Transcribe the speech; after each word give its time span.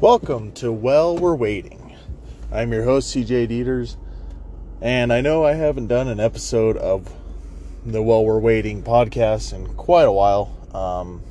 Welcome 0.00 0.52
to 0.52 0.70
Well 0.70 1.16
We're 1.16 1.34
Waiting. 1.34 1.96
I'm 2.52 2.70
your 2.70 2.84
host, 2.84 3.16
CJ 3.16 3.48
Dieters, 3.48 3.96
and 4.82 5.10
I 5.10 5.22
know 5.22 5.42
I 5.42 5.54
haven't 5.54 5.86
done 5.86 6.06
an 6.06 6.20
episode 6.20 6.76
of 6.76 7.10
the 7.82 8.02
Well 8.02 8.22
We're 8.22 8.38
Waiting 8.38 8.82
podcast 8.82 9.54
in 9.54 9.74
quite 9.74 10.02
a 10.02 10.12
while. 10.12 10.54
Um, 10.74 11.22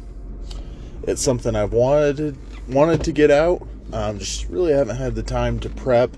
it's 1.04 1.22
something 1.22 1.56
I've 1.56 1.74
wanted 1.74 2.18
to, 2.18 2.36
wanted 2.68 3.04
to 3.04 3.12
get 3.12 3.30
out, 3.30 3.68
um, 3.94 4.18
just 4.18 4.50
really 4.50 4.74
haven't 4.74 4.96
had 4.96 5.14
the 5.14 5.22
time 5.22 5.60
to 5.60 5.70
prep. 5.70 6.18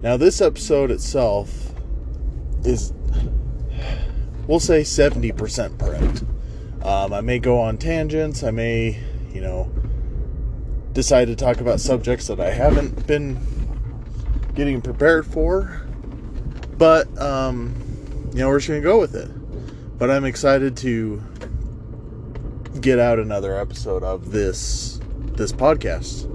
Now, 0.00 0.16
this 0.16 0.40
episode 0.40 0.92
itself 0.92 1.72
is, 2.64 2.92
we'll 4.46 4.60
say, 4.60 4.82
70% 4.82 5.76
prepped. 5.76 6.24
Um, 6.86 7.12
I 7.12 7.20
may 7.20 7.40
go 7.40 7.58
on 7.58 7.78
tangents, 7.78 8.44
I 8.44 8.52
may, 8.52 9.02
you 9.32 9.40
know, 9.40 9.72
decide 10.94 11.26
to 11.26 11.36
talk 11.36 11.60
about 11.60 11.80
subjects 11.80 12.28
that 12.28 12.40
I 12.40 12.50
haven't 12.50 13.06
been 13.06 13.38
getting 14.54 14.80
prepared 14.80 15.26
for. 15.26 15.82
But, 16.78 17.16
um, 17.20 17.74
you 18.32 18.38
know, 18.40 18.48
we're 18.48 18.58
just 18.58 18.68
going 18.68 18.80
to 18.80 18.88
go 18.88 18.98
with 18.98 19.14
it. 19.14 19.28
But 19.98 20.10
I'm 20.10 20.24
excited 20.24 20.76
to 20.78 21.22
get 22.80 22.98
out 22.98 23.18
another 23.18 23.56
episode 23.56 24.02
of 24.02 24.32
this 24.32 25.00
this 25.36 25.52
podcast. 25.52 26.30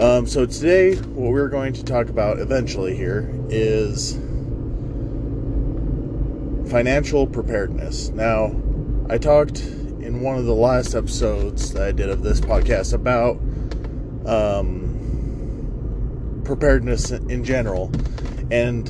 Um, 0.00 0.26
so 0.26 0.46
today, 0.46 0.94
what 0.96 1.32
we're 1.32 1.48
going 1.48 1.72
to 1.74 1.84
talk 1.84 2.08
about 2.08 2.38
eventually 2.38 2.96
here 2.96 3.28
is 3.48 4.14
financial 6.70 7.26
preparedness. 7.26 8.10
Now, 8.10 8.54
I 9.08 9.18
talked 9.18 9.60
in 9.60 10.20
one 10.20 10.38
of 10.38 10.44
the 10.46 10.54
last 10.54 10.94
episodes 10.94 11.72
that 11.72 11.82
I 11.82 11.92
did 11.92 12.08
of 12.08 12.22
this 12.22 12.40
podcast 12.40 12.94
about 12.94 13.40
um, 14.30 14.82
preparedness 16.44 17.10
in 17.10 17.42
general. 17.44 17.90
And, 18.50 18.88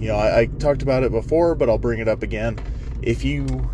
you 0.00 0.08
know, 0.08 0.16
I, 0.16 0.40
I, 0.40 0.46
talked 0.46 0.82
about 0.82 1.02
it 1.02 1.12
before, 1.12 1.54
but 1.54 1.68
I'll 1.68 1.78
bring 1.78 2.00
it 2.00 2.08
up 2.08 2.22
again. 2.22 2.58
If 3.02 3.24
you 3.24 3.70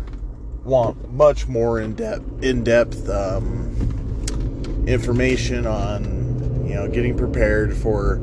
want 0.63 1.11
much 1.11 1.47
more 1.47 1.79
in 1.79 1.95
depth, 1.95 2.43
in 2.43 2.63
depth 2.63 3.09
um, 3.09 4.85
information 4.87 5.65
on, 5.65 6.65
you 6.67 6.75
know, 6.75 6.87
getting 6.87 7.17
prepared 7.17 7.75
for, 7.75 8.19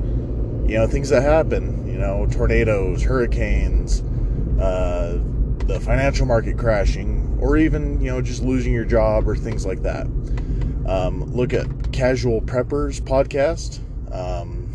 you 0.67 0.77
know, 0.77 0.87
things 0.87 1.09
that 1.09 1.23
happen, 1.23 1.87
you 1.87 1.99
know, 1.99 2.27
tornadoes, 2.31 3.03
hurricanes, 3.03 4.03
uh, 4.61 5.21
the 5.67 5.81
financial 5.81 6.27
market 6.27 6.57
crashing, 6.59 7.39
or 7.41 7.57
even 7.57 8.01
you 8.01 8.11
know 8.11 8.23
just 8.23 8.43
losing 8.43 8.73
your 8.73 8.85
job 8.85 9.29
or 9.29 9.37
things 9.37 9.67
like 9.67 9.83
that. 9.83 10.07
Um, 10.87 11.25
look 11.33 11.53
at 11.53 11.93
Casual 11.93 12.41
Preppers 12.41 13.01
podcast. 13.01 13.81
Um, 14.15 14.73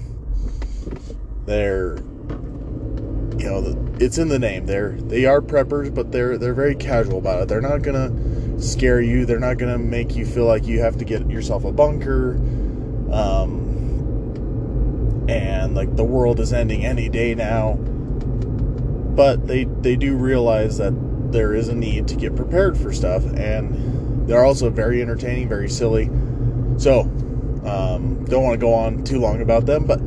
they're 1.46 1.98
you 3.38 3.50
know 3.50 3.96
it's 4.00 4.18
in 4.18 4.28
the 4.28 4.40
name. 4.40 4.66
They're 4.66 4.92
they 4.94 5.26
are 5.26 5.42
preppers, 5.42 5.94
but 5.94 6.12
they're 6.12 6.38
they're 6.38 6.54
very 6.54 6.76
casual 6.76 7.18
about 7.18 7.44
it. 7.44 7.48
They're 7.48 7.62
not 7.62 7.82
gonna 7.82 8.62
scare 8.62 9.02
you. 9.02 9.26
They're 9.26 9.40
not 9.40 9.58
gonna 9.58 9.78
make 9.78 10.16
you 10.16 10.26
feel 10.26 10.46
like 10.46 10.66
you 10.66 10.82
have 10.82 10.98
to 10.98 11.06
get 11.06 11.30
yourself 11.30 11.64
a 11.64 11.72
bunker. 11.72 12.36
Um, 13.12 13.72
and 15.30 15.76
like 15.76 15.96
the 15.96 16.04
world 16.04 16.40
is 16.40 16.52
ending 16.52 16.86
any 16.86 17.10
day 17.10 17.36
now. 17.36 17.74
But 17.74 19.48
they 19.48 19.64
they 19.64 19.96
do 19.96 20.16
realize 20.16 20.78
that 20.78 20.94
there 21.32 21.54
is 21.54 21.70
a 21.70 21.76
need 21.76 22.08
to 22.10 22.16
get 22.16 22.36
prepared 22.36 22.78
for 22.78 22.92
stuff, 22.92 23.24
and 23.26 24.01
they're 24.28 24.46
also 24.46 24.70
very 24.70 25.02
entertaining, 25.02 25.48
very 25.48 25.70
silly. 25.70 26.10
So, 26.78 27.02
um, 27.66 28.26
don't 28.26 28.44
want 28.44 28.60
to 28.60 28.66
go 28.66 28.74
on 28.74 29.04
too 29.04 29.20
long 29.20 29.42
about 29.42 29.66
them, 29.66 29.86
but 29.86 30.00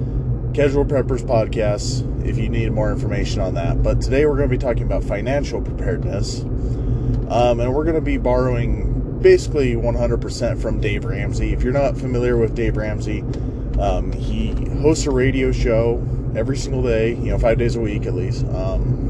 Casual 0.55 0.84
Preppers 0.84 1.23
Podcast, 1.23 2.27
if 2.27 2.39
you 2.39 2.48
need 2.48 2.73
more 2.73 2.91
information 2.91 3.41
on 3.41 3.55
that. 3.55 3.83
But 3.83 4.01
today 4.01 4.27
we're 4.27 4.37
going 4.37 4.48
to 4.48 4.56
be 4.56 4.59
talking 4.59 4.84
about 4.84 5.05
financial 5.05 5.61
preparedness, 5.61 6.43
um, 6.43 7.61
and 7.61 7.75
we're 7.75 7.84
going 7.84 7.97
to 7.97 8.00
be 8.00 8.16
borrowing 8.19 9.19
basically 9.21 9.75
100% 9.75 10.61
from 10.61 10.81
Dave 10.81 11.05
Ramsey. 11.05 11.53
If 11.53 11.62
you're 11.62 11.72
not 11.72 11.97
familiar 11.97 12.37
with 12.37 12.55
Dave 12.55 12.77
Ramsey, 12.77 13.21
um, 13.81 14.12
he 14.12 14.53
hosts 14.83 15.06
a 15.06 15.11
radio 15.11 15.50
show 15.50 16.05
every 16.37 16.56
single 16.56 16.83
day, 16.83 17.11
you 17.11 17.31
know, 17.31 17.38
five 17.38 17.59
days 17.59 17.77
a 17.77 17.81
week 17.81 18.06
at 18.06 18.15
least. 18.15 18.44
Um, 18.47 19.05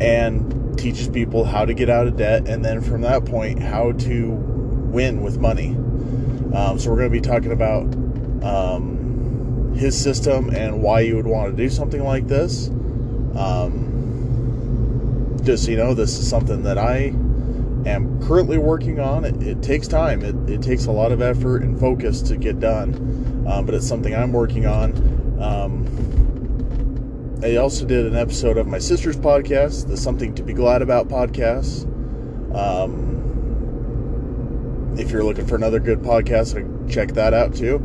and 0.00 0.45
teaches 0.76 1.08
people 1.08 1.44
how 1.44 1.64
to 1.64 1.74
get 1.74 1.90
out 1.90 2.06
of 2.06 2.16
debt, 2.16 2.48
and 2.48 2.64
then 2.64 2.80
from 2.80 3.02
that 3.02 3.24
point, 3.24 3.62
how 3.62 3.92
to 3.92 4.30
win 4.30 5.22
with 5.22 5.38
money. 5.38 5.76
Um, 6.54 6.78
so 6.78 6.90
we're 6.90 6.96
going 6.96 7.10
to 7.12 7.20
be 7.20 7.20
talking 7.20 7.52
about 7.52 7.82
um, 8.42 9.74
his 9.76 10.00
system 10.00 10.50
and 10.50 10.82
why 10.82 11.00
you 11.00 11.16
would 11.16 11.26
want 11.26 11.50
to 11.50 11.56
do 11.56 11.68
something 11.68 12.02
like 12.02 12.28
this. 12.28 12.68
Um, 13.36 13.86
just 15.44 15.64
so 15.64 15.70
you 15.70 15.76
know, 15.76 15.94
this 15.94 16.18
is 16.18 16.28
something 16.28 16.62
that 16.62 16.78
I 16.78 17.14
am 17.86 18.20
currently 18.26 18.58
working 18.58 18.98
on. 19.00 19.24
It, 19.24 19.42
it 19.42 19.62
takes 19.62 19.86
time. 19.86 20.22
It, 20.22 20.34
it, 20.50 20.62
takes 20.62 20.86
a 20.86 20.92
lot 20.92 21.12
of 21.12 21.22
effort 21.22 21.62
and 21.62 21.78
focus 21.78 22.22
to 22.22 22.36
get 22.36 22.58
done, 22.58 23.44
um, 23.48 23.66
but 23.66 23.74
it's 23.74 23.86
something 23.86 24.14
I'm 24.14 24.32
working 24.32 24.66
on. 24.66 25.16
I 27.42 27.56
also 27.56 27.84
did 27.84 28.06
an 28.06 28.16
episode 28.16 28.56
of 28.56 28.66
my 28.66 28.78
sister's 28.78 29.16
podcast, 29.16 29.88
the 29.88 29.96
Something 29.98 30.34
to 30.36 30.42
Be 30.42 30.54
Glad 30.54 30.80
About 30.80 31.08
podcast. 31.08 31.84
Um, 32.56 32.96
if 34.98 35.10
you're 35.10 35.22
looking 35.22 35.46
for 35.46 35.56
another 35.56 35.78
good 35.78 36.00
podcast, 36.00 36.90
check 36.90 37.10
that 37.12 37.34
out 37.34 37.54
too. 37.54 37.76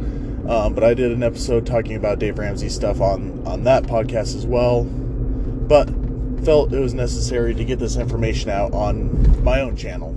Um, 0.48 0.74
but 0.74 0.86
I 0.86 0.94
did 0.94 1.12
an 1.12 1.22
episode 1.22 1.66
talking 1.66 1.98
about 1.98 2.18
Dave 2.18 2.40
Ramsey 2.40 2.70
stuff 2.70 3.02
on 3.02 3.46
on 3.46 3.66
that 3.66 3.84
podcast 3.84 4.38
as 4.38 4.46
well. 4.46 4.86
But 4.86 5.90
felt 6.46 6.72
it 6.72 6.80
was 6.80 6.94
necessary 6.94 7.54
to 7.54 7.66
get 7.66 7.78
this 7.78 7.98
information 7.98 8.50
out 8.50 8.74
on 8.74 9.44
my 9.44 9.60
own 9.60 9.76
channel. 9.76 10.12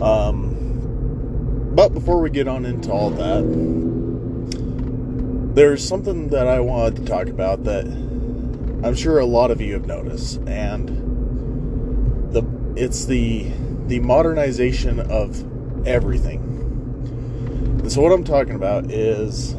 Um, 0.00 1.72
but 1.74 1.92
before 1.92 2.20
we 2.20 2.30
get 2.30 2.46
on 2.46 2.64
into 2.64 2.92
all 2.92 3.10
that, 3.10 3.44
there's 5.56 5.86
something 5.86 6.28
that 6.28 6.46
I 6.46 6.60
wanted 6.60 6.96
to 6.96 7.04
talk 7.04 7.26
about 7.26 7.64
that 7.64 7.86
I'm 8.82 8.94
sure 8.94 9.18
a 9.18 9.26
lot 9.26 9.50
of 9.50 9.60
you 9.60 9.72
have 9.72 9.86
noticed, 9.86 10.40
and 10.46 10.88
the 12.32 12.44
it's 12.76 13.06
the 13.06 13.50
the 13.86 14.00
modernization 14.00 15.00
of 15.00 15.44
everything. 15.86 16.40
And 17.80 17.90
so 17.90 18.02
what 18.02 18.12
I'm 18.12 18.24
talking 18.24 18.54
about 18.54 18.90
is, 18.90 19.54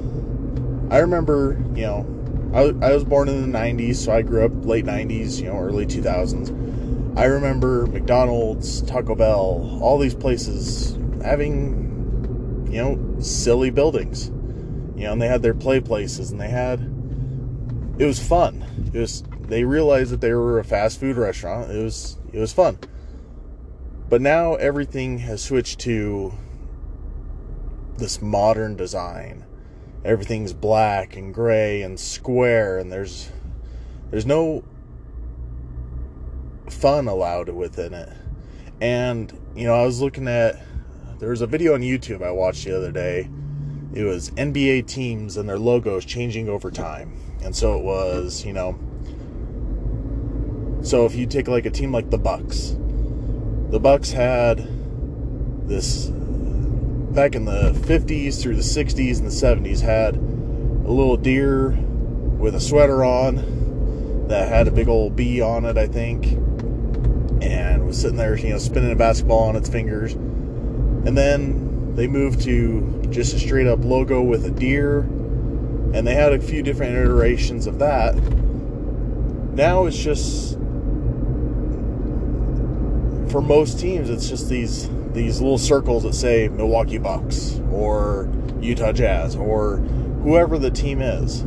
I 0.91 0.99
remember, 0.99 1.57
you 1.73 1.83
know, 1.83 2.51
I, 2.53 2.85
I 2.85 2.93
was 2.93 3.03
born 3.03 3.27
in 3.27 3.51
the 3.51 3.57
'90s, 3.57 3.95
so 3.95 4.11
I 4.11 4.21
grew 4.21 4.45
up 4.45 4.51
late 4.65 4.85
'90s, 4.85 5.41
you 5.41 5.47
know, 5.47 5.57
early 5.59 5.85
2000s. 5.85 7.17
I 7.17 7.25
remember 7.25 7.87
McDonald's, 7.87 8.83
Taco 8.83 9.15
Bell, 9.15 9.79
all 9.81 9.97
these 9.97 10.13
places 10.13 10.97
having, 11.23 12.67
you 12.71 12.77
know, 12.77 13.19
silly 13.19 13.71
buildings. 13.71 14.27
You 14.95 15.05
know, 15.05 15.13
and 15.13 15.21
they 15.21 15.27
had 15.27 15.41
their 15.41 15.55
play 15.55 15.79
places, 15.79 16.31
and 16.31 16.39
they 16.39 16.49
had 16.49 16.96
it 17.99 18.05
was 18.05 18.25
fun. 18.25 18.91
It 18.93 18.99
was 18.99 19.23
they 19.47 19.63
realized 19.63 20.11
that 20.11 20.21
they 20.21 20.33
were 20.33 20.59
a 20.59 20.63
fast 20.63 20.99
food 20.99 21.17
restaurant. 21.17 21.71
It 21.71 21.83
was 21.83 22.17
it 22.31 22.39
was 22.39 22.53
fun. 22.53 22.77
But 24.09 24.21
now 24.21 24.55
everything 24.55 25.19
has 25.19 25.43
switched 25.43 25.79
to 25.79 26.33
this 27.97 28.21
modern 28.21 28.75
design. 28.75 29.45
Everything's 30.05 30.53
black 30.53 31.15
and 31.17 31.33
gray 31.33 31.81
and 31.81 31.99
square 31.99 32.77
and 32.77 32.91
there's 32.91 33.31
there's 34.11 34.25
no 34.25 34.63
fun 36.69 37.07
allowed 37.07 37.49
within 37.49 37.93
it. 37.93 38.09
And 38.79 39.33
you 39.55 39.65
know, 39.65 39.73
I 39.73 39.85
was 39.85 40.01
looking 40.01 40.27
at 40.27 40.61
there 41.19 41.29
was 41.29 41.41
a 41.41 41.47
video 41.47 41.73
on 41.73 41.81
YouTube 41.81 42.21
I 42.21 42.29
watched 42.29 42.63
the 42.65 42.77
other 42.77 42.91
day. 42.91 43.27
It 43.93 44.03
was 44.03 44.29
NBA 44.31 44.85
teams 44.85 45.37
and 45.37 45.49
their 45.49 45.57
logos 45.57 46.05
changing 46.05 46.47
over 46.47 46.69
time 46.69 47.26
and 47.47 47.55
so 47.55 47.77
it 47.77 47.83
was, 47.83 48.43
you 48.43 48.51
know. 48.51 48.77
So 50.83 51.05
if 51.05 51.15
you 51.15 51.25
take 51.25 51.47
like 51.47 51.65
a 51.65 51.69
team 51.69 51.93
like 51.93 52.09
the 52.09 52.17
Bucks, 52.17 52.75
the 53.69 53.79
Bucks 53.79 54.11
had 54.11 54.67
this 55.65 56.07
back 56.07 57.35
in 57.35 57.45
the 57.45 57.71
50s 57.71 58.41
through 58.41 58.55
the 58.57 58.61
60s 58.61 59.19
and 59.19 59.27
the 59.27 59.71
70s 59.71 59.79
had 59.79 60.17
a 60.17 60.91
little 60.91 61.15
deer 61.15 61.69
with 61.69 62.53
a 62.53 62.59
sweater 62.59 63.05
on 63.05 64.27
that 64.27 64.49
had 64.49 64.67
a 64.67 64.71
big 64.71 64.89
old 64.89 65.15
bee 65.15 65.39
on 65.39 65.63
it, 65.63 65.77
I 65.77 65.87
think, 65.87 66.25
and 67.41 67.87
was 67.87 68.01
sitting 68.01 68.17
there, 68.17 68.37
you 68.37 68.49
know, 68.49 68.57
spinning 68.57 68.91
a 68.91 68.95
basketball 68.95 69.43
on 69.43 69.55
its 69.55 69.69
fingers. 69.69 70.15
And 70.15 71.17
then 71.17 71.95
they 71.95 72.07
moved 72.07 72.41
to 72.41 73.07
just 73.09 73.33
a 73.33 73.39
straight 73.39 73.67
up 73.67 73.85
logo 73.85 74.21
with 74.21 74.45
a 74.45 74.51
deer 74.51 75.07
and 75.93 76.05
they 76.05 76.13
had 76.13 76.33
a 76.33 76.39
few 76.39 76.61
different 76.61 76.95
iterations 76.95 77.67
of 77.67 77.79
that. 77.79 78.15
Now 79.53 79.85
it's 79.85 79.97
just 79.97 80.57
for 83.29 83.41
most 83.41 83.79
teams, 83.79 84.09
it's 84.09 84.29
just 84.29 84.49
these 84.49 84.89
these 85.13 85.41
little 85.41 85.57
circles 85.57 86.03
that 86.03 86.13
say 86.13 86.47
Milwaukee 86.47 86.99
Bucks 86.99 87.59
or 87.71 88.29
Utah 88.61 88.91
Jazz 88.91 89.35
or 89.35 89.77
whoever 90.23 90.57
the 90.59 90.69
team 90.69 91.01
is. 91.01 91.41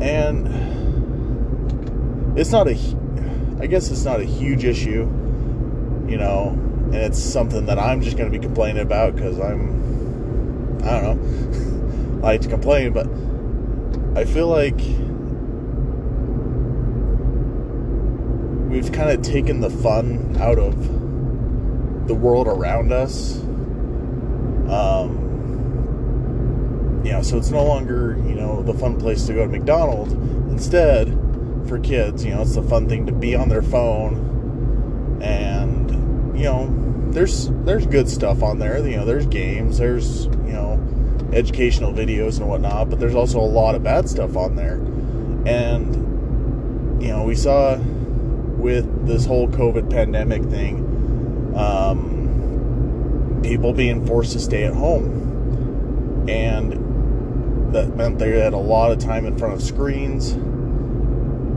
And 0.00 0.46
it's 2.38 2.52
not 2.52 2.68
a, 2.68 2.76
I 3.60 3.66
guess 3.66 3.90
it's 3.90 4.04
not 4.04 4.20
a 4.20 4.24
huge 4.24 4.64
issue, 4.64 5.10
you 6.08 6.16
know, 6.16 6.50
and 6.86 6.94
it's 6.94 7.18
something 7.18 7.66
that 7.66 7.78
I'm 7.78 8.02
just 8.02 8.16
going 8.16 8.30
to 8.30 8.38
be 8.38 8.44
complaining 8.44 8.82
about 8.82 9.16
because 9.16 9.40
I'm, 9.40 10.80
I 10.84 11.00
don't 11.00 11.02
know, 11.02 11.16
I 12.22 12.32
like 12.32 12.40
to 12.42 12.48
complain, 12.48 12.92
but 12.92 13.06
I 14.18 14.24
feel 14.24 14.48
like 14.48 14.78
we've 18.70 18.92
kind 18.92 19.10
of 19.10 19.22
taken 19.22 19.60
the 19.60 19.70
fun 19.70 20.36
out 20.40 20.58
of 20.58 22.06
the 22.08 22.14
world 22.14 22.46
around 22.46 22.92
us. 22.92 23.38
Um, 24.68 25.26
know, 27.16 27.22
so 27.22 27.38
it's 27.38 27.50
no 27.50 27.64
longer, 27.64 28.16
you 28.26 28.34
know, 28.34 28.62
the 28.62 28.74
fun 28.74 28.98
place 28.98 29.26
to 29.26 29.34
go 29.34 29.44
to 29.44 29.50
McDonald's. 29.50 30.12
Instead, 30.12 31.08
for 31.66 31.78
kids, 31.78 32.24
you 32.24 32.34
know, 32.34 32.42
it's 32.42 32.54
the 32.54 32.62
fun 32.62 32.88
thing 32.88 33.06
to 33.06 33.12
be 33.12 33.34
on 33.34 33.48
their 33.48 33.62
phone 33.62 35.18
and 35.22 35.90
you 36.38 36.44
know, 36.44 37.10
there's 37.10 37.48
there's 37.64 37.86
good 37.86 38.08
stuff 38.08 38.42
on 38.42 38.58
there. 38.58 38.86
You 38.86 38.98
know, 38.98 39.04
there's 39.04 39.26
games, 39.26 39.78
there's, 39.78 40.26
you 40.26 40.52
know, 40.52 40.76
educational 41.32 41.92
videos 41.92 42.38
and 42.38 42.48
whatnot, 42.48 42.90
but 42.90 42.98
there's 43.00 43.14
also 43.14 43.38
a 43.38 43.42
lot 43.42 43.74
of 43.74 43.82
bad 43.82 44.08
stuff 44.08 44.36
on 44.36 44.56
there. 44.56 44.76
And 45.46 47.02
you 47.02 47.08
know, 47.08 47.24
we 47.24 47.34
saw 47.34 47.76
with 47.76 49.06
this 49.06 49.26
whole 49.26 49.48
COVID 49.48 49.90
pandemic 49.90 50.42
thing, 50.44 51.54
um, 51.56 53.40
people 53.42 53.72
being 53.72 54.06
forced 54.06 54.32
to 54.32 54.40
stay 54.40 54.64
at 54.64 54.74
home. 54.74 56.26
And 56.28 57.74
that 57.74 57.94
meant 57.94 58.18
they 58.18 58.40
had 58.40 58.54
a 58.54 58.58
lot 58.58 58.90
of 58.90 58.98
time 58.98 59.26
in 59.26 59.38
front 59.38 59.54
of 59.54 59.62
screens, 59.62 60.32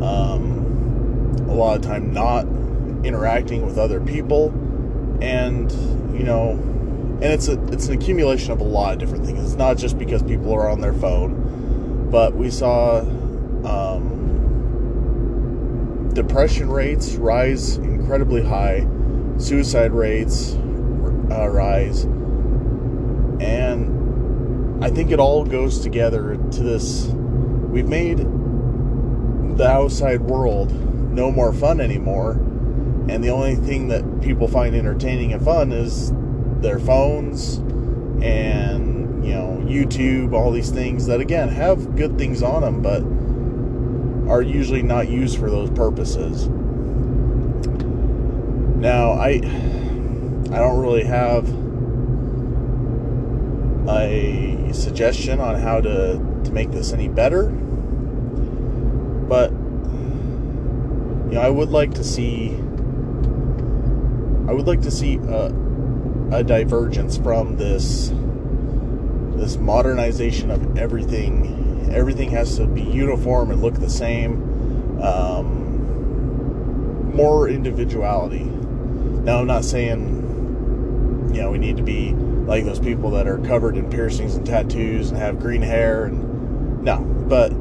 um, 0.03 1.35
a 1.47 1.53
lot 1.53 1.77
of 1.77 1.81
time 1.81 2.13
not 2.13 2.45
interacting 3.05 3.65
with 3.65 3.77
other 3.77 3.99
people, 4.01 4.49
and 5.21 5.71
you 6.13 6.23
know, 6.23 6.57
and 7.21 7.33
it's 7.33 7.49
a 7.49 7.61
it's 7.67 7.87
an 7.87 7.95
accumulation 7.95 8.51
of 8.53 8.61
a 8.61 8.63
lot 8.63 8.93
of 8.93 8.99
different 8.99 9.25
things. 9.25 9.43
It's 9.43 9.55
not 9.55 9.77
just 9.77 9.97
because 9.97 10.23
people 10.23 10.53
are 10.53 10.69
on 10.69 10.79
their 10.79 10.93
phone, 10.93 12.07
but 12.09 12.33
we 12.33 12.49
saw 12.49 12.99
um, 13.65 14.19
depression 16.13 16.69
rates 16.69 17.15
rise 17.15 17.75
incredibly 17.75 18.41
high, 18.41 18.87
suicide 19.37 19.91
rates 19.91 20.53
uh, 21.29 21.49
rise, 21.49 22.05
and 23.41 24.83
I 24.83 24.89
think 24.89 25.11
it 25.11 25.19
all 25.19 25.43
goes 25.43 25.81
together 25.81 26.37
to 26.37 26.63
this. 26.63 27.07
We've 27.07 27.89
made 27.89 28.19
the 29.57 29.67
outside 29.67 30.21
world 30.21 30.71
no 31.11 31.31
more 31.33 31.51
fun 31.51 31.81
anymore, 31.81 32.31
and 33.09 33.21
the 33.21 33.29
only 33.29 33.55
thing 33.55 33.89
that 33.89 34.21
people 34.21 34.47
find 34.47 34.73
entertaining 34.73 35.33
and 35.33 35.43
fun 35.43 35.73
is 35.73 36.13
their 36.61 36.79
phones 36.79 37.57
and 38.21 39.23
you 39.25 39.33
know 39.33 39.63
YouTube, 39.65 40.33
all 40.33 40.51
these 40.51 40.71
things 40.71 41.05
that 41.05 41.19
again 41.19 41.49
have 41.49 41.95
good 41.95 42.17
things 42.17 42.43
on 42.43 42.61
them, 42.61 42.81
but 42.81 43.03
are 44.31 44.41
usually 44.41 44.83
not 44.83 45.09
used 45.09 45.39
for 45.39 45.49
those 45.49 45.69
purposes. 45.71 46.47
Now, 48.77 49.11
I 49.11 49.41
I 50.51 50.57
don't 50.59 50.79
really 50.79 51.03
have 51.03 51.47
a 53.89 54.71
suggestion 54.73 55.39
on 55.39 55.59
how 55.59 55.81
to 55.81 56.19
to 56.43 56.51
make 56.51 56.71
this 56.71 56.93
any 56.93 57.07
better, 57.07 57.49
but 59.27 59.51
you 61.29 61.35
know, 61.35 61.41
I 61.41 61.49
would 61.49 61.69
like 61.69 61.93
to 61.95 62.03
see 62.03 62.55
I 64.47 64.53
would 64.53 64.65
like 64.65 64.81
to 64.81 64.91
see 64.91 65.17
a, 65.17 65.53
a 66.31 66.43
divergence 66.43 67.17
from 67.17 67.57
this 67.57 68.11
this 69.35 69.57
modernization 69.57 70.51
of 70.51 70.77
everything 70.77 71.89
everything 71.91 72.29
has 72.31 72.57
to 72.57 72.67
be 72.67 72.81
uniform 72.81 73.51
and 73.51 73.61
look 73.61 73.75
the 73.75 73.89
same. 73.89 75.01
Um, 75.01 75.69
more 77.15 77.49
individuality. 77.49 78.43
Now, 78.43 79.39
I'm 79.39 79.47
not 79.47 79.65
saying, 79.65 81.31
you 81.33 81.41
know, 81.41 81.51
we 81.51 81.57
need 81.57 81.77
to 81.77 81.83
be 81.83 82.11
like 82.13 82.65
those 82.65 82.79
people 82.79 83.11
that 83.11 83.27
are 83.27 83.39
covered 83.39 83.75
in 83.75 83.89
piercings 83.89 84.35
and 84.35 84.45
tattoos 84.45 85.09
and 85.09 85.19
have 85.19 85.39
green 85.39 85.61
hair 85.61 86.05
and 86.05 86.83
no, 86.83 86.99
but 87.27 87.51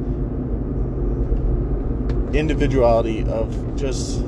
individuality 2.33 3.23
of 3.27 3.75
just 3.75 4.21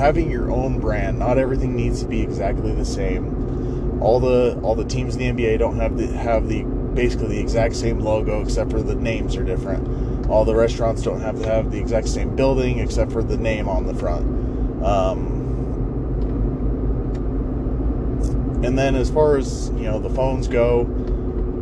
having 0.00 0.30
your 0.30 0.50
own 0.50 0.80
brand. 0.80 1.18
Not 1.18 1.38
everything 1.38 1.76
needs 1.76 2.00
to 2.02 2.08
be 2.08 2.22
exactly 2.22 2.74
the 2.74 2.84
same. 2.84 4.00
All 4.02 4.18
the 4.18 4.58
all 4.62 4.74
the 4.74 4.84
teams 4.84 5.14
in 5.14 5.36
the 5.36 5.44
NBA 5.44 5.58
don't 5.58 5.76
have 5.76 5.96
the 5.96 6.06
have 6.08 6.48
the 6.48 6.62
basically 6.94 7.28
the 7.28 7.38
exact 7.38 7.76
same 7.76 8.00
logo 8.00 8.42
except 8.42 8.70
for 8.70 8.82
the 8.82 8.94
names 8.94 9.36
are 9.36 9.44
different. 9.44 10.28
All 10.28 10.44
the 10.44 10.54
restaurants 10.54 11.02
don't 11.02 11.20
have 11.20 11.38
to 11.42 11.46
have 11.46 11.70
the 11.70 11.78
exact 11.78 12.08
same 12.08 12.34
building 12.34 12.78
except 12.78 13.12
for 13.12 13.22
the 13.22 13.36
name 13.36 13.68
on 13.68 13.86
the 13.86 13.94
front. 13.94 14.24
Um, 14.82 15.36
and 18.64 18.78
then 18.78 18.94
as 18.94 19.10
far 19.10 19.36
as 19.36 19.68
you 19.70 19.84
know 19.84 19.98
the 19.98 20.10
phones 20.10 20.48
go, 20.48 20.86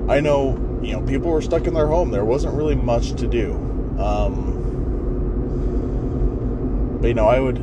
I 0.08 0.20
know 0.20 0.56
you 0.80 0.92
know 0.92 1.00
people 1.02 1.32
were 1.32 1.42
stuck 1.42 1.66
in 1.66 1.74
their 1.74 1.88
home. 1.88 2.12
There 2.12 2.24
wasn't 2.24 2.54
really 2.54 2.76
much 2.76 3.14
to 3.14 3.26
do. 3.26 3.54
Um, 3.98 4.54
but 7.00 7.08
you 7.08 7.14
know 7.14 7.26
I 7.26 7.40
would 7.40 7.58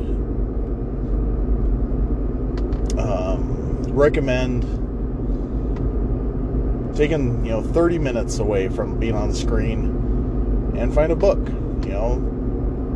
um, 2.98 3.82
recommend 3.96 4.62
taking 6.96 7.44
you 7.44 7.50
know 7.50 7.62
30 7.62 7.98
minutes 7.98 8.38
away 8.38 8.68
from 8.68 8.98
being 8.98 9.14
on 9.14 9.28
the 9.28 9.34
screen 9.34 10.74
and 10.76 10.94
find 10.94 11.10
a 11.10 11.16
book 11.16 11.38
you 11.48 11.92
know 11.92 12.16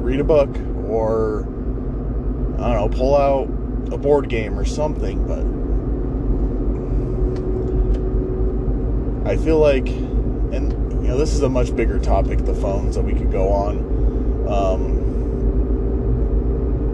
read 0.03 0.21
a 0.21 0.25
book 0.25 0.51
or 0.89 1.43
i 2.59 2.73
don't 2.73 2.77
know 2.77 2.89
pull 2.89 3.17
out 3.17 3.49
a 3.93 3.99
board 3.99 4.29
game 4.29 4.59
or 4.59 4.65
something 4.65 5.27
but 5.27 5.41
i 9.31 9.37
feel 9.37 9.59
like 9.59 9.89
and 10.53 10.73
you 11.03 11.09
know 11.09 11.17
this 11.17 11.33
is 11.33 11.43
a 11.43 11.49
much 11.49 11.75
bigger 11.75 11.99
topic 11.99 12.45
the 12.45 12.55
phones 12.55 12.95
that 12.97 13.03
we 13.03 13.15
could 13.15 13.31
go 13.31 13.49
on. 13.49 13.79
Um, 14.49 14.99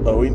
but 0.05 0.17
we 0.19 0.29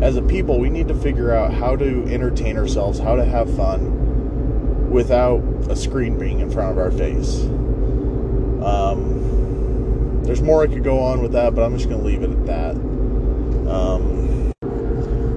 as 0.00 0.16
a 0.16 0.22
people 0.22 0.58
we 0.58 0.70
need 0.70 0.88
to 0.88 0.94
figure 0.94 1.32
out 1.32 1.52
how 1.52 1.76
to 1.76 2.04
entertain 2.08 2.56
ourselves 2.56 2.98
how 2.98 3.16
to 3.16 3.24
have 3.24 3.54
fun 3.54 4.90
without 4.90 5.40
a 5.68 5.76
screen 5.76 6.18
being 6.18 6.40
in 6.40 6.50
front 6.50 6.72
of 6.72 6.78
our 6.78 6.90
face. 6.90 7.42
Um, 8.64 10.22
there's 10.24 10.42
more 10.42 10.62
I 10.62 10.66
could 10.66 10.84
go 10.84 11.00
on 11.00 11.22
with 11.22 11.32
that, 11.32 11.54
but 11.54 11.62
I'm 11.62 11.76
just 11.76 11.88
going 11.88 12.00
to 12.00 12.06
leave 12.06 12.22
it 12.22 12.30
at 12.30 12.46
that. 12.46 12.76
Um, 13.70 14.52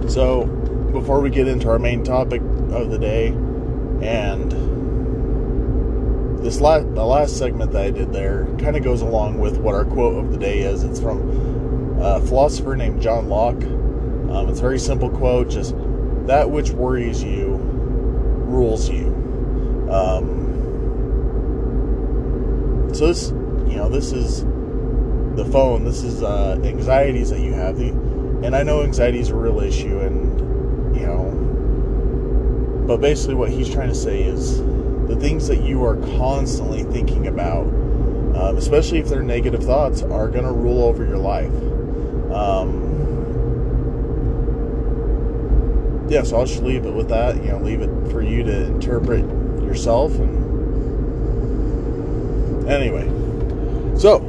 so, 0.09 0.45
before 0.91 1.21
we 1.21 1.29
get 1.29 1.47
into 1.47 1.69
our 1.69 1.79
main 1.79 2.03
topic 2.03 2.41
of 2.41 2.89
the 2.89 2.97
day, 2.97 3.27
and 4.01 4.51
this 6.43 6.59
last 6.59 6.93
the 6.93 7.05
last 7.05 7.37
segment 7.37 7.71
that 7.71 7.81
I 7.81 7.91
did 7.91 8.11
there 8.11 8.45
kind 8.59 8.75
of 8.75 8.83
goes 8.83 9.01
along 9.01 9.39
with 9.39 9.57
what 9.57 9.75
our 9.75 9.85
quote 9.85 10.23
of 10.23 10.31
the 10.31 10.37
day 10.37 10.59
is. 10.59 10.83
It's 10.83 10.99
from 10.99 11.99
a 12.01 12.19
philosopher 12.19 12.75
named 12.75 13.01
John 13.01 13.29
Locke. 13.29 13.63
Um, 14.33 14.49
it's 14.49 14.59
a 14.59 14.61
very 14.63 14.79
simple 14.79 15.09
quote, 15.09 15.49
just 15.49 15.75
that 16.25 16.49
which 16.49 16.71
worries 16.71 17.23
you 17.23 17.59
rules 18.53 18.89
you. 18.89 19.07
Um, 19.91 20.49
so 22.93 23.07
this, 23.07 23.29
you 23.29 23.75
know, 23.75 23.89
this 23.89 24.11
is 24.11 24.43
the 25.35 25.45
phone. 25.51 25.83
This 25.83 26.03
is 26.03 26.23
uh, 26.23 26.59
anxieties 26.63 27.29
that 27.29 27.41
you 27.41 27.53
have. 27.53 27.77
The, 27.77 27.89
and 27.89 28.55
I 28.55 28.63
know 28.63 28.83
anxiety 28.83 29.19
is 29.19 29.29
a 29.29 29.35
real 29.35 29.59
issue, 29.59 29.99
and 29.99 30.95
you 30.95 31.05
know, 31.05 32.85
but 32.87 33.01
basically 33.01 33.35
what 33.35 33.49
he's 33.49 33.69
trying 33.69 33.89
to 33.89 33.95
say 33.95 34.23
is 34.23 34.57
the 35.07 35.15
things 35.19 35.47
that 35.47 35.61
you 35.61 35.83
are 35.85 35.95
constantly 36.17 36.83
thinking 36.83 37.27
about, 37.27 37.65
um, 38.35 38.57
especially 38.57 38.99
if 38.99 39.09
they're 39.09 39.23
negative 39.23 39.63
thoughts, 39.63 40.01
are 40.01 40.27
going 40.27 40.45
to 40.45 40.51
rule 40.51 40.83
over 40.83 41.05
your 41.05 41.17
life. 41.17 41.53
Um, 42.31 42.82
yeah, 46.09 46.23
so 46.23 46.37
I'll 46.37 46.45
just 46.45 46.63
leave 46.63 46.85
it 46.85 46.93
with 46.93 47.09
that. 47.09 47.35
You 47.37 47.51
know, 47.51 47.59
leave 47.59 47.81
it 47.81 47.89
for 48.11 48.21
you 48.21 48.43
to 48.43 48.65
interpret 48.65 49.25
yourself. 49.63 50.13
And 50.15 50.43
anyway, 52.67 53.07
so 53.97 54.19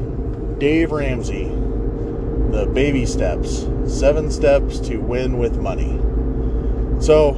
Dave 0.58 0.92
Ramsey, 0.92 1.44
the 2.50 2.70
baby 2.72 3.06
steps, 3.06 3.66
seven 3.86 4.30
steps 4.30 4.78
to 4.80 4.98
win 4.98 5.38
with 5.38 5.60
money. 5.60 5.98
So, 7.00 7.34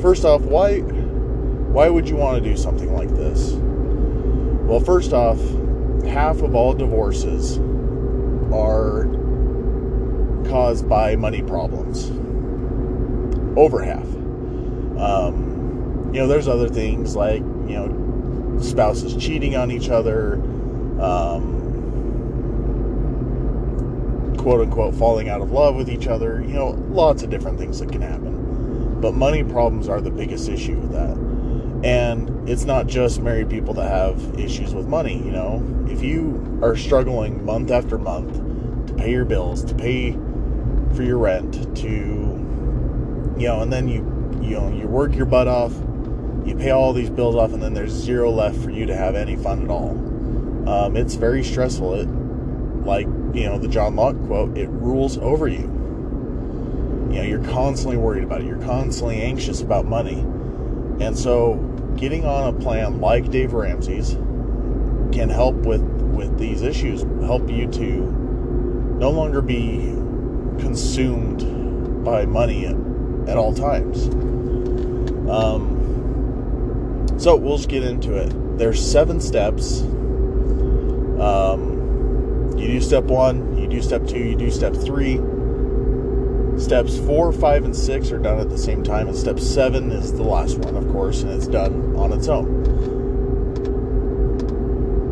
first 0.00 0.24
off, 0.24 0.42
why 0.42 0.80
why 0.80 1.88
would 1.88 2.08
you 2.08 2.16
want 2.16 2.42
to 2.42 2.48
do 2.48 2.56
something 2.56 2.94
like 2.94 3.10
this? 3.10 3.52
Well, 3.52 4.80
first 4.80 5.12
off, 5.12 5.38
half 6.04 6.42
of 6.42 6.54
all 6.54 6.74
divorces 6.74 7.58
are 8.52 9.04
caused 10.48 10.88
by 10.88 11.16
money 11.16 11.42
problems. 11.42 12.10
Over 13.58 13.82
half. 13.82 14.06
Um, 14.98 16.10
you 16.14 16.20
know, 16.20 16.28
there's 16.28 16.46
other 16.46 16.68
things 16.68 17.16
like, 17.16 17.40
you 17.40 17.74
know, 17.74 18.58
spouses 18.60 19.16
cheating 19.16 19.56
on 19.56 19.72
each 19.72 19.88
other, 19.88 20.34
um, 21.02 21.56
quote 24.38 24.60
unquote 24.60 24.94
falling 24.94 25.28
out 25.28 25.40
of 25.40 25.50
love 25.50 25.74
with 25.74 25.90
each 25.90 26.06
other, 26.06 26.40
you 26.40 26.54
know, 26.54 26.68
lots 26.90 27.24
of 27.24 27.30
different 27.30 27.58
things 27.58 27.80
that 27.80 27.90
can 27.90 28.00
happen. 28.00 29.00
But 29.00 29.14
money 29.14 29.42
problems 29.42 29.88
are 29.88 30.00
the 30.00 30.12
biggest 30.12 30.48
issue 30.48 30.76
with 30.76 30.92
that. 30.92 31.16
And 31.84 32.48
it's 32.48 32.64
not 32.64 32.86
just 32.86 33.20
married 33.20 33.50
people 33.50 33.74
that 33.74 33.90
have 33.90 34.38
issues 34.38 34.72
with 34.72 34.86
money, 34.86 35.16
you 35.18 35.32
know. 35.32 35.64
If 35.88 36.02
you 36.02 36.60
are 36.62 36.76
struggling 36.76 37.44
month 37.44 37.72
after 37.72 37.98
month 37.98 38.34
to 38.86 38.94
pay 38.94 39.10
your 39.10 39.24
bills, 39.24 39.64
to 39.64 39.74
pay 39.74 40.12
for 40.94 41.02
your 41.02 41.18
rent, 41.18 41.76
to 41.78 42.27
you 43.40 43.48
know, 43.48 43.60
and 43.60 43.72
then 43.72 43.88
you 43.88 44.02
you 44.42 44.58
know, 44.58 44.68
you 44.68 44.86
work 44.86 45.14
your 45.14 45.26
butt 45.26 45.48
off, 45.48 45.72
you 46.46 46.54
pay 46.56 46.70
all 46.70 46.92
these 46.92 47.10
bills 47.10 47.34
off 47.36 47.52
and 47.52 47.62
then 47.62 47.74
there's 47.74 47.92
zero 47.92 48.30
left 48.30 48.58
for 48.58 48.70
you 48.70 48.86
to 48.86 48.96
have 48.96 49.14
any 49.14 49.36
fun 49.36 49.62
at 49.62 49.70
all. 49.70 49.90
Um, 50.68 50.96
it's 50.96 51.14
very 51.14 51.44
stressful. 51.44 51.94
It 51.94 52.08
like, 52.84 53.06
you 53.34 53.46
know, 53.46 53.58
the 53.58 53.68
John 53.68 53.96
Locke 53.96 54.16
quote, 54.26 54.56
it 54.56 54.68
rules 54.68 55.18
over 55.18 55.48
you. 55.48 55.62
You 57.10 57.16
know, 57.16 57.22
you're 57.22 57.44
constantly 57.44 57.96
worried 57.96 58.24
about 58.24 58.40
it. 58.40 58.46
You're 58.46 58.62
constantly 58.62 59.20
anxious 59.20 59.60
about 59.60 59.86
money. 59.86 60.20
And 61.00 61.16
so 61.16 61.54
getting 61.96 62.24
on 62.24 62.54
a 62.54 62.58
plan 62.58 63.00
like 63.00 63.30
Dave 63.30 63.52
Ramsey's 63.52 64.12
can 65.12 65.28
help 65.28 65.56
with 65.56 65.82
with 65.82 66.38
these 66.38 66.62
issues, 66.62 67.02
help 67.22 67.48
you 67.48 67.68
to 67.70 67.84
no 68.98 69.10
longer 69.10 69.40
be 69.40 69.78
consumed 70.58 72.04
by 72.04 72.26
money 72.26 72.64
at, 73.28 73.36
all 73.36 73.52
times. 73.52 74.08
Um, 75.28 75.76
so 77.18 77.36
we'll 77.36 77.56
just 77.56 77.68
get 77.68 77.84
into 77.84 78.14
it. 78.14 78.58
There's 78.58 78.84
seven 78.84 79.20
steps. 79.20 79.82
Um, 81.20 82.54
you 82.56 82.66
do 82.66 82.80
step 82.80 83.04
one, 83.04 83.56
you 83.58 83.68
do 83.68 83.82
step 83.82 84.06
two, 84.06 84.18
you 84.18 84.36
do 84.36 84.50
step 84.50 84.74
three. 84.74 85.20
Steps 86.58 86.98
four, 86.98 87.32
five, 87.32 87.64
and 87.64 87.74
six 87.74 88.10
are 88.10 88.18
done 88.18 88.40
at 88.40 88.50
the 88.50 88.58
same 88.58 88.82
time, 88.82 89.06
and 89.06 89.16
step 89.16 89.38
seven 89.38 89.92
is 89.92 90.12
the 90.12 90.24
last 90.24 90.58
one, 90.58 90.74
of 90.76 90.88
course, 90.88 91.22
and 91.22 91.30
it's 91.30 91.46
done 91.46 91.94
on 91.96 92.12
its 92.12 92.26
own. 92.26 92.64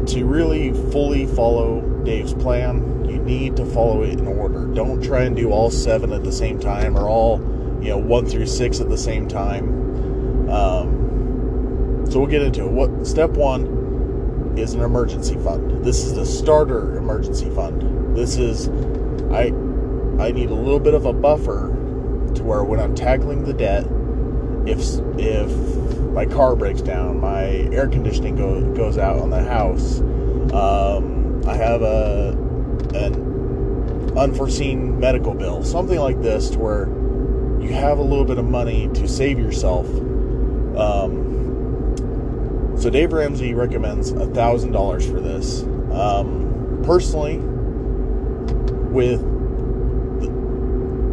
To 0.07 0.25
really 0.25 0.73
fully 0.91 1.27
follow 1.27 1.83
Dave's 2.05 2.35
plan, 2.35 3.05
you 3.09 3.19
need 3.19 3.57
to 3.57 3.65
follow 3.67 4.03
it 4.03 4.19
in 4.19 4.27
order. 4.27 4.67
Don't 4.67 5.03
try 5.03 5.23
and 5.23 5.37
do 5.37 5.51
all 5.51 5.71
seven 5.71 6.13
at 6.13 6.25
the 6.25 6.33
same 6.33 6.59
time 6.59 6.97
or 6.97 7.09
all, 7.09 7.39
you 7.87 7.93
know, 7.93 7.99
one 7.99 8.27
through 8.27 8.47
six 8.47 8.81
at 8.81 8.89
the 8.89 8.99
same 8.99 9.29
time. 9.29 10.51
Um, 10.51 12.05
so 12.11 12.19
we'll 12.19 12.29
get 12.29 12.43
into 12.43 12.65
it. 12.65 12.73
What 12.73 13.07
step 13.07 13.31
one 13.31 14.55
is 14.57 14.75
an 14.75 14.83
emergency 14.83 15.37
fund. 15.37 15.85
This 15.85 16.03
is 16.03 16.15
the 16.15 16.27
starter 16.27 16.97
emergency 16.99 17.49
fund. 17.51 18.17
This 18.17 18.39
is 18.39 18.69
I 19.33 19.53
I 20.21 20.33
need 20.33 20.51
a 20.51 20.55
little 20.55 20.81
bit 20.81 20.95
of 20.95 21.07
a 21.07 21.13
buffer 21.13 21.69
to 22.35 22.43
where 22.43 22.65
when 22.65 22.81
I'm 22.81 22.95
tackling 22.95 23.45
the 23.45 23.53
debt, 23.53 23.87
if 24.67 24.81
if 25.17 25.77
my 26.11 26.27
car 26.27 26.57
breaks 26.57 26.83
down, 26.83 27.21
my 27.21 27.45
air 27.73 27.87
conditioning 27.87 28.35
go, 28.35 28.63
goes 28.75 28.99
out 28.99 29.21
on 29.21 29.31
the 29.31 29.43
house, 29.45 30.01
um, 30.53 31.41
I 31.47 31.55
have 31.55 31.83
a 31.83 32.31
an 32.95 34.17
unforeseen 34.19 34.99
medical 34.99 35.35
bill, 35.35 35.63
something 35.63 36.01
like 36.01 36.21
this, 36.21 36.51
to 36.51 36.59
where 36.59 36.96
you 37.67 37.75
have 37.75 37.99
a 37.99 38.03
little 38.03 38.25
bit 38.25 38.39
of 38.39 38.45
money 38.45 38.89
to 38.95 39.09
save 39.09 39.39
yourself. 39.39 39.87
Um, 40.77 41.25
so 42.79 42.91
Dave 42.91 43.13
Ramsey 43.13 43.55
recommends 43.55 44.13
a 44.13 44.27
thousand 44.27 44.73
dollars 44.73 45.05
for 45.07 45.21
this. 45.21 45.63
Um, 45.93 46.81
personally, 46.85 47.39
with 48.93 49.21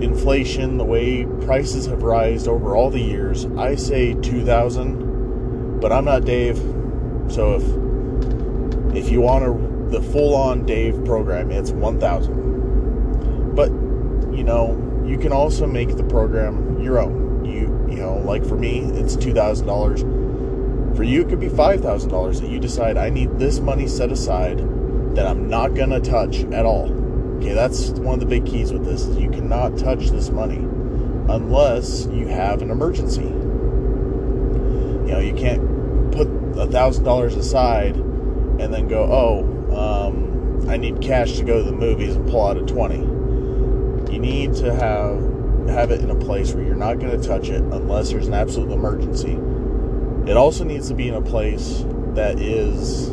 inflation, 0.03 0.77
the 0.77 0.83
way 0.83 1.25
prices 1.41 1.85
have 1.87 2.03
risen 2.03 2.51
over 2.51 2.75
all 2.75 2.89
the 2.89 3.01
years, 3.01 3.45
I 3.57 3.75
say 3.75 4.13
2000, 4.13 5.79
but 5.79 5.91
I'm 5.91 6.05
not 6.05 6.25
Dave. 6.25 6.57
So 7.29 7.55
if 7.55 7.63
if 8.95 9.09
you 9.09 9.21
want 9.21 9.43
a, 9.43 9.89
the 9.89 10.01
full-on 10.01 10.65
Dave 10.67 11.03
program, 11.03 11.49
it's 11.51 11.71
1000. 11.71 13.55
But 13.55 13.71
you 14.35 14.43
know, 14.43 14.82
you 15.13 15.19
can 15.19 15.31
also 15.31 15.67
make 15.67 15.95
the 15.95 16.03
program 16.03 16.81
your 16.81 16.97
own. 16.99 17.45
You 17.45 17.85
you 17.87 18.01
know, 18.01 18.15
like 18.17 18.43
for 18.43 18.55
me, 18.55 18.79
it's 18.79 19.15
$2000. 19.15 20.97
For 20.97 21.03
you 21.03 21.21
it 21.21 21.29
could 21.29 21.39
be 21.39 21.49
$5000 21.49 22.41
that 22.41 22.49
you 22.49 22.59
decide 22.59 22.97
I 22.97 23.09
need 23.09 23.37
this 23.37 23.59
money 23.59 23.87
set 23.87 24.11
aside 24.11 24.57
that 25.15 25.27
I'm 25.27 25.47
not 25.47 25.75
to 25.75 25.99
touch 25.99 26.43
at 26.45 26.65
all 26.65 26.87
Okay, 27.43 27.53
that's 27.53 27.89
one 27.89 28.13
of 28.13 28.19
the 28.21 28.25
big 28.25 28.45
keys 28.45 28.71
with 28.71 28.85
this 28.85 29.01
is 29.01 29.17
you 29.17 29.29
cannot 29.29 29.77
touch 29.77 30.11
this 30.11 30.29
money 30.29 30.59
unless 31.27 32.05
you 32.05 32.25
have 32.27 32.61
an 32.61 32.71
emergency. 32.71 33.21
You 33.21 35.11
know, 35.11 35.19
you 35.19 35.33
can't 35.33 36.09
put 36.13 36.29
a 36.57 36.65
thousand 36.67 37.03
dollars 37.03 37.35
aside 37.35 37.97
and 37.97 38.73
then 38.73 38.87
go, 38.87 39.03
oh, 39.03 40.07
um, 40.07 40.69
I 40.69 40.77
need 40.77 41.01
cash 41.01 41.33
to 41.33 41.43
go 41.43 41.57
to 41.61 41.69
the 41.69 41.75
movies 41.75 42.15
and 42.15 42.29
pull 42.29 42.47
out 42.47 42.55
a 42.55 42.61
twenty. 42.61 43.12
Need 44.23 44.53
to 44.55 44.73
have 44.73 45.69
have 45.69 45.91
it 45.91 45.99
in 45.99 46.09
a 46.09 46.15
place 46.15 46.53
where 46.53 46.63
you're 46.63 46.75
not 46.75 46.99
going 46.99 47.19
to 47.19 47.27
touch 47.27 47.49
it 47.49 47.61
unless 47.61 48.09
there's 48.09 48.27
an 48.27 48.33
absolute 48.33 48.71
emergency. 48.71 49.37
It 50.29 50.37
also 50.37 50.63
needs 50.63 50.87
to 50.87 50.93
be 50.93 51.09
in 51.09 51.13
a 51.13 51.21
place 51.21 51.83
that 52.13 52.39
is 52.39 53.09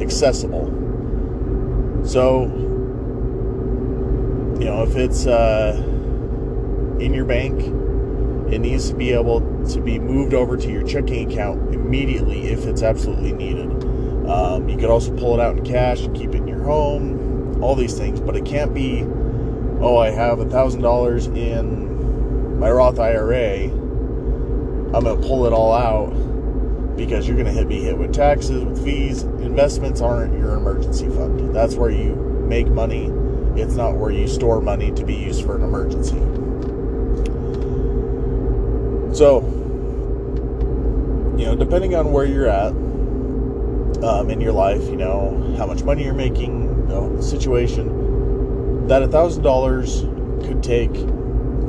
accessible. 0.00 0.66
So 2.04 2.44
you 4.60 4.68
know, 4.68 4.84
if 4.84 4.94
it's 4.94 5.26
uh, 5.26 5.74
in 7.00 7.12
your 7.12 7.24
bank, 7.24 7.60
it 8.52 8.60
needs 8.60 8.90
to 8.90 8.94
be 8.94 9.10
able 9.10 9.40
to 9.66 9.80
be 9.80 9.98
moved 9.98 10.34
over 10.34 10.56
to 10.56 10.70
your 10.70 10.84
checking 10.84 11.32
account 11.32 11.74
immediately 11.74 12.46
if 12.46 12.64
it's 12.66 12.82
absolutely 12.82 13.32
needed. 13.32 13.68
Um, 14.28 14.68
you 14.68 14.76
could 14.76 14.88
also 14.88 15.16
pull 15.16 15.34
it 15.34 15.40
out 15.40 15.58
in 15.58 15.64
cash 15.64 16.02
and 16.02 16.16
keep 16.16 16.30
it 16.30 16.36
in 16.36 16.46
your 16.46 16.62
home, 16.62 17.60
all 17.60 17.74
these 17.74 17.98
things, 17.98 18.20
but 18.20 18.36
it 18.36 18.44
can't 18.44 18.72
be, 18.72 19.04
oh, 19.82 19.98
I 19.98 20.10
have 20.10 20.38
a 20.38 20.48
thousand 20.48 20.80
dollars 20.80 21.26
in 21.26 22.58
my 22.58 22.70
Roth 22.70 22.98
IRA. 22.98 23.64
I'm 23.64 25.04
going 25.04 25.20
to 25.20 25.26
pull 25.26 25.46
it 25.46 25.52
all 25.52 25.72
out 25.72 26.96
because 26.96 27.26
you're 27.26 27.36
going 27.36 27.54
to 27.54 27.64
be 27.64 27.80
hit 27.80 27.98
with 27.98 28.14
taxes, 28.14 28.64
with 28.64 28.84
fees. 28.84 29.22
Investments 29.22 30.00
aren't 30.00 30.38
your 30.38 30.54
emergency 30.54 31.08
fund. 31.08 31.54
That's 31.54 31.74
where 31.74 31.90
you 31.90 32.14
make 32.48 32.68
money 32.68 33.10
it's 33.56 33.74
not 33.74 33.96
where 33.96 34.10
you 34.10 34.26
store 34.26 34.60
money 34.62 34.92
to 34.92 35.04
be 35.04 35.14
used 35.14 35.44
for 35.44 35.56
an 35.56 35.62
emergency. 35.62 36.18
So, 39.14 39.42
you 41.36 41.44
know, 41.44 41.54
depending 41.54 41.94
on 41.94 42.12
where 42.12 42.24
you're 42.24 42.48
at 42.48 42.72
um, 44.02 44.30
in 44.30 44.40
your 44.40 44.52
life, 44.52 44.82
you 44.84 44.96
know, 44.96 45.54
how 45.58 45.66
much 45.66 45.82
money 45.82 46.04
you're 46.04 46.14
making, 46.14 46.88
the 46.88 47.22
situation, 47.22 48.01
that 48.88 49.02
$1,000 49.02 50.46
could 50.46 50.62
take 50.62 50.92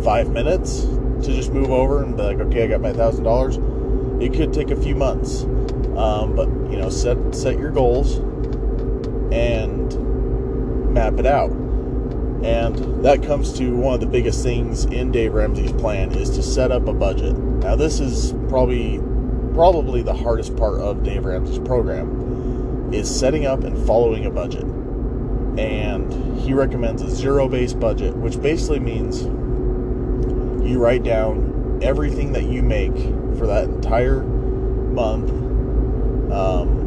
five 0.03 0.29
minutes 0.29 0.81
to 0.81 1.33
just 1.33 1.51
move 1.51 1.69
over 1.71 2.03
and 2.03 2.17
be 2.17 2.23
like, 2.23 2.39
okay, 2.39 2.63
I 2.63 2.67
got 2.67 2.81
my 2.81 2.91
$1,000. 2.91 4.21
It 4.21 4.33
could 4.33 4.53
take 4.53 4.71
a 4.71 4.75
few 4.75 4.95
months. 4.95 5.43
Um, 5.95 6.35
but, 6.35 6.47
you 6.71 6.77
know, 6.77 6.89
set, 6.89 7.17
set 7.33 7.57
your 7.57 7.71
goals 7.71 8.17
and 9.31 10.93
map 10.93 11.19
it 11.19 11.25
out. 11.25 11.51
And 12.43 13.03
that 13.05 13.23
comes 13.23 13.53
to 13.53 13.73
one 13.75 13.93
of 13.93 14.01
the 14.01 14.05
biggest 14.05 14.43
things 14.43 14.85
in 14.85 15.11
Dave 15.11 15.33
Ramsey's 15.33 15.71
plan 15.71 16.11
is 16.11 16.29
to 16.31 16.43
set 16.43 16.71
up 16.71 16.87
a 16.87 16.93
budget. 16.93 17.37
Now 17.37 17.75
this 17.75 18.01
is 18.01 18.33
probably 18.49 18.99
probably 19.53 20.01
the 20.01 20.13
hardest 20.13 20.55
part 20.57 20.79
of 20.79 21.03
Dave 21.03 21.25
Ramsey's 21.25 21.59
program 21.59 22.91
is 22.93 23.09
setting 23.09 23.45
up 23.45 23.63
and 23.63 23.77
following 23.85 24.25
a 24.25 24.29
budget. 24.29 24.65
And 25.57 26.11
he 26.39 26.53
recommends 26.53 27.01
a 27.01 27.09
zero-based 27.09 27.79
budget, 27.79 28.15
which 28.15 28.41
basically 28.41 28.79
means 28.79 29.23
you 30.67 30.79
write 30.79 31.03
down 31.03 31.79
everything 31.83 32.31
that 32.33 32.43
you 32.43 32.63
make 32.63 32.95
for 33.37 33.45
that 33.47 33.65
entire 33.65 34.23
month, 34.23 35.29
um, 36.31 36.79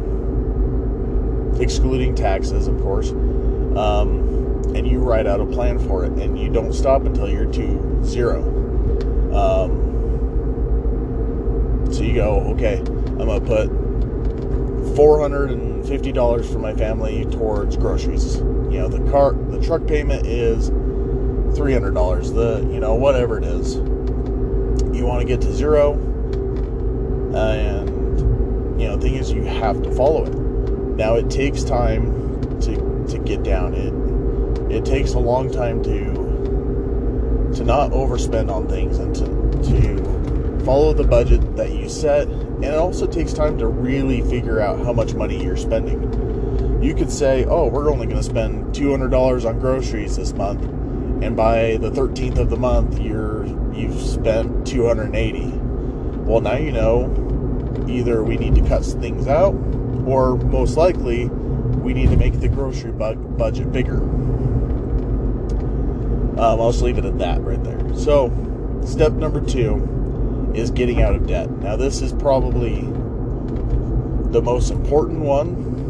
excluding 1.61 2.13
taxes, 2.15 2.67
of 2.67 2.79
course. 2.81 3.11
Um, 3.11 4.25
and 4.75 4.85
you 4.87 4.99
write 4.99 5.27
out 5.27 5.39
a 5.39 5.45
plan 5.45 5.79
for 5.79 6.03
it, 6.03 6.11
and 6.13 6.37
you 6.37 6.49
don't 6.49 6.73
stop 6.73 7.05
until 7.05 7.29
you're 7.29 7.45
to 7.45 8.03
zero. 8.03 8.43
Um, 9.33 9.85
so 11.91 12.03
you 12.03 12.15
go, 12.15 12.41
okay, 12.55 12.79
I'm 12.79 13.17
gonna 13.17 13.39
put 13.39 13.69
four 14.95 15.21
hundred 15.21 15.51
and 15.51 15.85
fifty 15.87 16.11
dollars 16.11 16.51
for 16.51 16.59
my 16.59 16.73
family 16.73 17.23
towards 17.25 17.77
groceries. 17.77 18.41
You 18.71 18.79
know, 18.79 18.87
the 18.89 19.09
car, 19.11 19.33
the 19.33 19.61
truck 19.61 19.87
payment 19.87 20.27
is 20.27 20.67
three 21.57 21.73
hundred 21.73 21.93
dollars. 21.93 22.31
The 22.31 22.67
you 22.71 22.79
know 22.79 22.95
whatever 22.95 23.37
it 23.37 23.43
is, 23.43 23.75
you 23.75 25.05
want 25.05 25.21
to 25.21 25.25
get 25.25 25.41
to 25.41 25.53
zero, 25.53 25.93
and 27.33 27.89
you 28.79 28.87
know, 28.87 28.95
the 28.95 29.01
thing 29.01 29.15
is, 29.15 29.31
you 29.31 29.43
have 29.43 29.81
to 29.83 29.91
follow 29.91 30.25
it. 30.25 30.33
Now 30.97 31.15
it 31.15 31.29
takes 31.29 31.63
time 31.63 32.59
to 32.61 33.05
to 33.09 33.19
get 33.19 33.43
down. 33.43 33.73
It 33.73 33.93
it 34.71 34.85
takes 34.85 35.13
a 35.13 35.19
long 35.19 35.51
time 35.51 35.81
to 35.83 37.53
to 37.55 37.63
not 37.63 37.91
overspend 37.91 38.51
on 38.53 38.67
things 38.67 38.97
and 38.99 39.15
to 39.15 39.25
to 39.71 40.65
follow 40.65 40.93
the 40.93 41.03
budget 41.03 41.55
that 41.55 41.71
you 41.73 41.87
set. 41.89 42.27
And 42.27 42.65
it 42.65 42.73
also 42.73 43.07
takes 43.07 43.33
time 43.33 43.57
to 43.59 43.67
really 43.67 44.21
figure 44.21 44.59
out 44.59 44.79
how 44.83 44.93
much 44.93 45.13
money 45.13 45.41
you're 45.41 45.57
spending. 45.57 46.01
You 46.81 46.93
could 46.93 47.11
say, 47.11 47.45
"Oh, 47.45 47.67
we're 47.67 47.91
only 47.91 48.05
going 48.05 48.17
to 48.17 48.23
spend 48.23 48.73
two 48.73 48.91
hundred 48.91 49.09
dollars 49.11 49.45
on 49.45 49.59
groceries 49.59 50.15
this 50.17 50.33
month," 50.33 50.63
and 51.23 51.35
by 51.35 51.77
the 51.77 51.89
thirteenth 51.89 52.37
of 52.37 52.49
the 52.49 52.57
month, 52.57 52.99
you're 52.99 53.45
you've 53.73 53.99
spent 53.99 54.67
two 54.67 54.85
hundred 54.87 55.07
and 55.07 55.15
eighty. 55.15 55.51
Well, 56.25 56.41
now 56.41 56.55
you 56.57 56.71
know 56.71 57.09
either 57.87 58.23
we 58.23 58.37
need 58.37 58.55
to 58.55 58.61
cut 58.67 58.83
things 58.85 59.27
out, 59.27 59.55
or 60.05 60.35
most 60.35 60.77
likely 60.77 61.27
we 61.27 61.93
need 61.93 62.09
to 62.09 62.17
make 62.17 62.39
the 62.39 62.47
grocery 62.49 62.91
bu- 62.91 63.15
budget 63.15 63.71
bigger. 63.71 64.01
Um, 66.37 66.61
I'll 66.61 66.71
just 66.71 66.83
leave 66.83 66.97
it 66.99 67.05
at 67.05 67.17
that 67.17 67.41
right 67.41 67.63
there. 67.63 67.95
So, 67.95 68.31
step 68.85 69.13
number 69.13 69.41
two 69.41 70.51
is 70.53 70.69
getting 70.69 71.01
out 71.01 71.15
of 71.15 71.25
debt. 71.25 71.49
Now, 71.59 71.75
this 71.75 72.01
is 72.01 72.13
probably 72.13 72.81
the 74.31 74.41
most 74.41 74.69
important 74.69 75.21
one, 75.21 75.86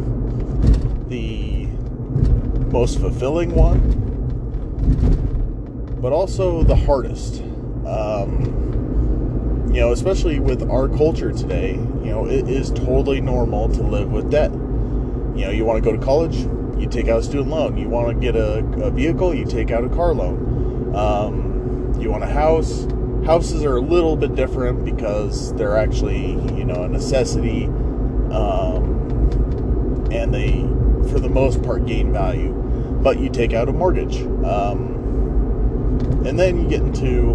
most 2.70 3.00
fulfilling 3.00 3.54
one, 3.54 3.80
but 6.00 6.12
also 6.12 6.62
the 6.62 6.76
hardest. 6.76 7.42
Um, 7.86 9.68
you 9.72 9.80
know, 9.80 9.92
especially 9.92 10.40
with 10.40 10.68
our 10.70 10.88
culture 10.88 11.32
today, 11.32 11.74
you 11.74 12.10
know, 12.10 12.26
it 12.26 12.48
is 12.48 12.70
totally 12.70 13.20
normal 13.20 13.68
to 13.68 13.82
live 13.82 14.10
with 14.10 14.30
debt. 14.30 14.50
You 14.52 15.44
know, 15.44 15.50
you 15.50 15.64
want 15.64 15.82
to 15.82 15.90
go 15.90 15.96
to 15.96 16.02
college, 16.04 16.36
you 16.78 16.88
take 16.88 17.08
out 17.08 17.20
a 17.20 17.22
student 17.22 17.48
loan. 17.48 17.76
You 17.76 17.88
want 17.88 18.08
to 18.08 18.14
get 18.14 18.36
a, 18.36 18.58
a 18.82 18.90
vehicle, 18.90 19.34
you 19.34 19.44
take 19.44 19.70
out 19.70 19.84
a 19.84 19.88
car 19.88 20.14
loan. 20.14 20.94
Um, 20.94 21.94
you 22.00 22.10
want 22.10 22.24
a 22.24 22.28
house. 22.28 22.86
Houses 23.26 23.64
are 23.64 23.76
a 23.76 23.80
little 23.80 24.16
bit 24.16 24.34
different 24.34 24.84
because 24.84 25.52
they're 25.54 25.76
actually, 25.76 26.30
you 26.56 26.64
know, 26.64 26.84
a 26.84 26.88
necessity, 26.88 27.64
um, 28.32 30.08
and 30.10 30.32
they, 30.32 30.62
for 31.10 31.20
the 31.20 31.28
most 31.28 31.62
part, 31.62 31.84
gain 31.84 32.12
value. 32.12 32.54
But 33.02 33.20
you 33.20 33.28
take 33.28 33.52
out 33.52 33.68
a 33.68 33.72
mortgage, 33.72 34.22
um, 34.44 34.96
and 36.26 36.38
then 36.38 36.62
you 36.62 36.68
get 36.68 36.82
into, 36.82 37.32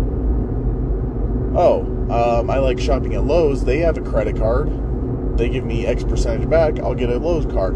oh, 1.56 1.82
um, 2.10 2.50
I 2.50 2.60
like 2.60 2.80
shopping 2.80 3.14
at 3.16 3.24
Lowe's. 3.24 3.64
They 3.64 3.80
have 3.80 3.98
a 3.98 4.02
credit 4.02 4.38
card. 4.38 5.38
They 5.38 5.50
give 5.50 5.64
me 5.64 5.86
X 5.86 6.04
percentage 6.04 6.50
back. 6.50 6.80
I'll 6.80 6.96
get 6.96 7.10
a 7.10 7.18
Lowe's 7.18 7.46
card 7.46 7.76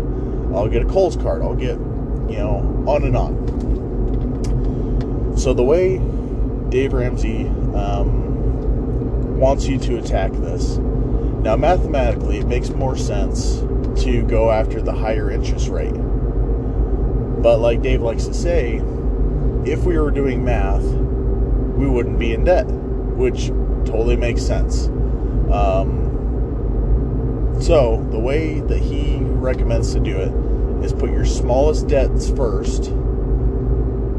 I'll 0.56 0.70
get 0.70 0.82
a 0.82 0.86
Kohl's 0.86 1.16
card. 1.16 1.42
I'll 1.42 1.56
get, 1.56 1.78
you 2.30 2.38
know, 2.38 2.86
on 2.88 3.04
and 3.04 3.18
on. 3.18 3.38
So 5.38 5.54
the 5.54 5.64
way 5.64 6.00
Dave 6.70 6.94
Ramsey 6.94 7.48
um, 7.76 9.38
wants 9.40 9.68
you 9.68 9.78
to 9.80 9.98
attack 9.98 10.32
this, 10.34 10.78
now 10.78 11.56
mathematically, 11.56 12.40
it 12.40 12.48
makes 12.48 12.70
more 12.70 12.98
sense 12.98 13.58
to 14.04 14.24
go 14.24 14.50
after 14.52 14.82
the 14.82 14.94
higher 14.94 15.30
interest 15.30 15.68
rate. 15.70 15.94
But 17.42 17.60
like 17.60 17.82
Dave 17.82 18.02
likes 18.02 18.26
to 18.26 18.34
say, 18.34 18.82
if 19.66 19.84
we 19.84 19.98
were 19.98 20.12
doing 20.12 20.44
math, 20.44 20.84
we 20.84 21.88
wouldn't 21.88 22.20
be 22.20 22.34
in 22.34 22.44
debt, 22.44 22.66
which 22.66 23.48
totally 23.86 24.16
makes 24.16 24.42
sense. 24.42 24.88
Um, 25.52 26.06
so, 27.62 28.06
the 28.12 28.20
way 28.20 28.60
that 28.62 28.80
he 28.80 29.18
recommends 29.20 29.94
to 29.94 30.00
do 30.00 30.18
it 30.18 30.32
is 30.84 30.94
put 30.94 31.10
your 31.10 31.26
smallest 31.26 31.88
debts 31.88 32.30
first 32.30 32.92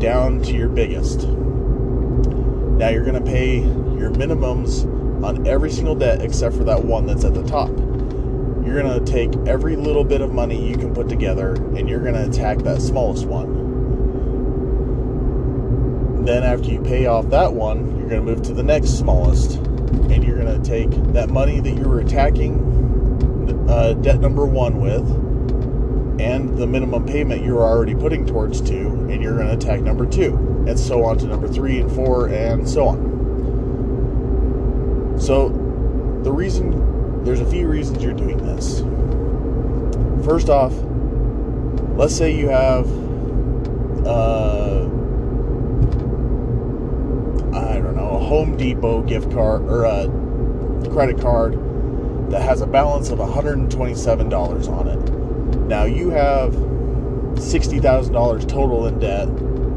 down 0.00 0.42
to 0.42 0.52
your 0.52 0.68
biggest. 0.68 1.26
Now, 1.26 2.88
you're 2.88 3.04
going 3.04 3.22
to 3.22 3.31
pay 3.31 3.59
your 3.59 4.11
minimums 4.11 4.85
on 5.24 5.46
every 5.46 5.70
single 5.70 5.94
debt 5.94 6.20
except 6.22 6.57
for 6.57 6.64
that 6.64 6.85
one 6.85 7.07
that's 7.07 7.24
at 7.24 7.35
the 7.35 7.44
top. 7.44 7.70
You're 8.68 8.83
going 8.83 9.02
to 9.02 9.11
take 9.11 9.35
every 9.48 9.76
little 9.76 10.04
bit 10.04 10.20
of 10.20 10.31
money 10.35 10.68
you 10.68 10.76
can 10.76 10.92
put 10.92 11.09
together 11.09 11.54
and 11.54 11.88
you're 11.88 12.02
going 12.02 12.12
to 12.12 12.28
attack 12.28 12.59
that 12.59 12.83
smallest 12.83 13.24
one. 13.24 13.57
Then, 16.26 16.42
after 16.44 16.68
you 16.68 16.83
pay 16.83 17.07
off 17.07 17.31
that 17.31 17.54
one, 17.54 17.98
you're 17.98 18.11
going 18.11 18.26
to 18.26 18.35
move 18.35 18.42
to 18.42 18.52
the 18.52 18.62
next 18.62 18.98
smallest 18.98 19.54
and 19.54 20.22
you're 20.22 20.37
going 20.37 20.62
to 20.62 20.68
take 20.68 20.90
that 21.14 21.31
money 21.31 21.61
that 21.61 21.70
you 21.70 21.88
were 21.88 22.00
attacking 22.00 23.66
uh, 23.70 23.94
debt 23.94 24.20
number 24.20 24.44
one 24.44 24.83
with 24.83 25.09
and 26.20 26.59
the 26.59 26.66
minimum 26.66 27.07
payment 27.07 27.42
you're 27.42 27.62
already 27.62 27.94
putting 27.94 28.26
towards 28.26 28.61
two, 28.61 28.88
and 29.09 29.22
you're 29.22 29.37
going 29.37 29.46
to 29.46 29.54
attack 29.54 29.81
number 29.81 30.04
two, 30.04 30.35
and 30.68 30.78
so 30.78 31.04
on 31.04 31.16
to 31.16 31.26
number 31.26 31.48
three 31.48 31.78
and 31.78 31.90
four, 31.90 32.28
and 32.28 32.68
so 32.68 32.87
on. 32.88 32.98
So, 35.18 35.48
the 36.22 36.31
reason 36.31 36.97
there's 37.24 37.40
a 37.40 37.46
few 37.46 37.68
reasons 37.68 38.02
you're 38.02 38.14
doing 38.14 38.38
this. 38.38 38.81
First 40.24 40.48
off, 40.48 40.72
let's 41.96 42.14
say 42.14 42.37
you 42.37 42.48
have, 42.48 42.87
uh, 44.07 44.83
I 47.54 47.78
don't 47.78 47.96
know, 47.96 48.11
a 48.11 48.18
Home 48.20 48.57
Depot 48.57 49.02
gift 49.02 49.31
card 49.33 49.62
or 49.62 49.85
a 49.85 50.09
credit 50.90 51.20
card 51.20 51.54
that 52.31 52.42
has 52.42 52.61
a 52.61 52.66
balance 52.66 53.11
of 53.11 53.18
$127 53.18 54.68
on 54.68 54.88
it. 54.88 55.59
Now 55.66 55.85
you 55.85 56.11
have 56.11 56.52
$60,000 56.52 58.48
total 58.48 58.87
in 58.87 58.98
debt. 58.98 59.28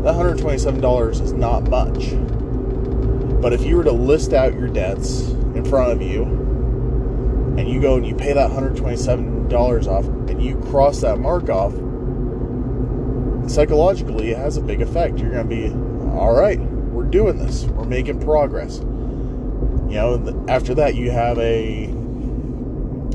That 0.04 0.16
$127 0.16 1.22
is 1.22 1.34
not 1.34 1.70
much. 1.70 2.12
But 3.42 3.54
if 3.54 3.64
you 3.64 3.78
were 3.78 3.84
to 3.84 3.92
list 3.92 4.34
out 4.34 4.54
your 4.54 4.68
debts 4.68 5.30
in 5.30 5.64
front 5.66 5.92
of 5.92 6.02
you 6.02 6.41
and 7.62 7.70
you 7.70 7.80
go 7.80 7.96
and 7.96 8.06
you 8.08 8.16
pay 8.16 8.34
that 8.34 8.50
$127 8.50 9.88
off 9.88 10.06
and 10.06 10.42
you 10.42 10.58
cross 10.72 11.02
that 11.02 11.20
mark 11.20 11.48
off, 11.48 11.74
psychologically 13.48 14.32
it 14.32 14.38
has 14.38 14.58
a 14.58 14.62
big 14.62 14.82
effect. 14.82 15.20
You're 15.20 15.30
going 15.30 15.48
to 15.48 15.56
be, 15.56 15.70
all 16.18 16.34
right, 16.34 16.60
we're 16.60 17.04
doing 17.04 17.38
this, 17.38 17.66
we're 17.66 17.86
making 17.86 18.20
progress. 18.20 18.80
You 18.80 19.98
know, 19.98 20.46
after 20.48 20.74
that, 20.76 20.96
you 20.96 21.12
have 21.12 21.38
a 21.38 21.88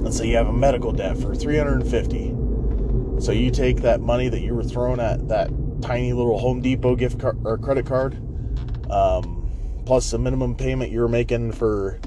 let's 0.02 0.18
say 0.18 0.28
you 0.28 0.36
have 0.36 0.46
a 0.46 0.52
medical 0.52 0.92
debt 0.92 1.18
for 1.18 1.34
350 1.34 2.32
so 3.18 3.32
you 3.32 3.50
take 3.50 3.78
that 3.78 4.00
money 4.00 4.28
that 4.28 4.40
you 4.40 4.54
were 4.54 4.62
throwing 4.62 5.00
at 5.00 5.26
that 5.26 5.50
tiny 5.80 6.12
little 6.12 6.38
home 6.38 6.60
depot 6.60 6.94
gift 6.94 7.18
card 7.18 7.36
or 7.44 7.58
credit 7.58 7.86
card 7.86 8.14
um, 8.88 9.82
plus 9.84 10.12
the 10.12 10.18
minimum 10.18 10.54
payment 10.54 10.92
you 10.92 11.00
were 11.00 11.08
making 11.08 11.50
for 11.50 11.98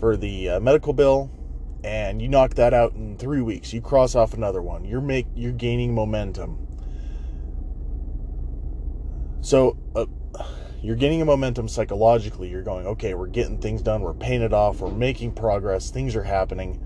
for 0.00 0.16
the 0.16 0.48
uh, 0.48 0.60
medical 0.60 0.94
bill 0.94 1.30
and 1.84 2.22
you 2.22 2.28
knock 2.28 2.54
that 2.54 2.72
out 2.72 2.94
in 2.94 3.16
three 3.16 3.40
weeks. 3.40 3.72
You 3.72 3.80
cross 3.80 4.14
off 4.14 4.34
another 4.34 4.62
one. 4.62 4.84
You're 4.84 5.00
make 5.00 5.26
you're 5.34 5.52
gaining 5.52 5.94
momentum. 5.94 6.66
So 9.40 9.76
uh, 9.96 10.06
you're 10.82 10.96
gaining 10.96 11.22
a 11.22 11.24
momentum 11.24 11.68
psychologically. 11.68 12.48
You're 12.48 12.62
going 12.62 12.86
okay 12.86 13.14
we're 13.14 13.26
getting 13.26 13.58
things 13.58 13.82
done. 13.82 14.02
We're 14.02 14.14
paying 14.14 14.42
it 14.42 14.52
off. 14.52 14.80
We're 14.80 14.90
making 14.90 15.32
progress. 15.32 15.90
Things 15.90 16.14
are 16.14 16.22
happening. 16.24 16.80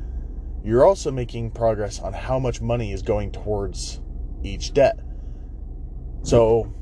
You're 0.64 0.84
also 0.84 1.12
making 1.12 1.52
progress 1.52 2.00
on 2.00 2.12
how 2.12 2.40
much 2.40 2.60
money 2.60 2.92
is 2.92 3.02
going 3.02 3.30
towards 3.30 4.00
each 4.42 4.74
debt. 4.74 4.98
So, 6.22 6.74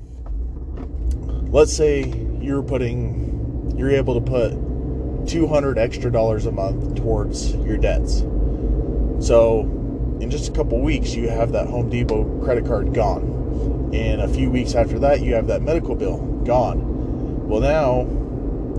let's 1.51 1.77
say 1.77 2.05
you're 2.41 2.63
putting, 2.63 3.75
you're 3.77 3.91
able 3.91 4.15
to 4.15 4.23
put 4.23 4.55
200 5.29 5.79
extra 5.79 6.11
dollars 6.11 6.47
a 6.47 6.53
month 6.53 6.97
towards 6.97 7.55
your 7.57 7.77
debts. 7.77 8.21
So, 9.21 9.61
in 10.21 10.31
just 10.31 10.49
a 10.49 10.53
couple 10.53 10.81
weeks, 10.81 11.15
you 11.15 11.29
have 11.29 11.53
that 11.53 11.67
Home 11.67 11.89
Depot 11.91 12.25
credit 12.45 12.67
card 12.67 12.95
gone. 12.95 13.91
In 13.93 14.21
a 14.21 14.29
few 14.29 14.51
weeks 14.51 14.75
after 14.75 14.99
that, 15.01 15.21
you 15.21 15.35
have 15.35 15.47
that 15.47 15.63
medical 15.63 15.95
bill 15.95 16.19
gone. 16.45 17.49
Well, 17.49 17.61
now 17.61 18.07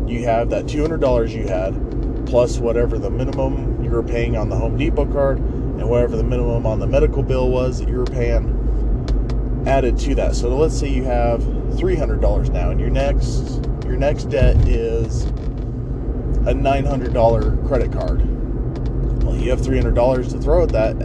you 0.08 0.24
have 0.26 0.50
that 0.52 0.66
$200 0.66 1.30
you 1.32 1.48
had 1.48 2.26
plus 2.28 2.58
whatever 2.58 2.98
the 2.98 3.10
minimum 3.10 3.84
you 3.84 3.90
were 3.90 4.04
paying 4.04 4.36
on 4.36 4.50
the 4.50 4.56
Home 4.56 4.78
Depot 4.78 5.06
card 5.06 5.38
and 5.38 5.90
whatever 5.90 6.16
the 6.18 6.24
minimum 6.24 6.66
on 6.66 6.80
the 6.80 6.88
medical 6.88 7.24
bill 7.24 7.50
was 7.50 7.80
that 7.80 7.88
you 7.88 7.98
were 7.98 8.06
paying. 8.06 9.64
added 9.68 9.98
to 9.98 10.16
that. 10.16 10.36
So 10.36 10.56
let's 10.56 10.78
say 10.78 10.90
you 10.90 11.04
have 11.04 11.42
$300 11.42 12.50
now 12.52 12.70
and 12.72 12.80
your 12.80 12.90
next 12.90 13.62
your 13.86 13.98
next 13.98 14.26
debt 14.26 14.56
is 14.68 15.26
a 16.48 16.54
$900 16.54 17.68
credit 17.68 17.92
card. 17.92 19.24
Well, 19.24 19.36
you 19.36 19.50
have 19.50 19.62
$300 19.62 20.32
to 20.32 20.40
throw 20.40 20.64
at 20.64 20.70
that. 20.70 20.96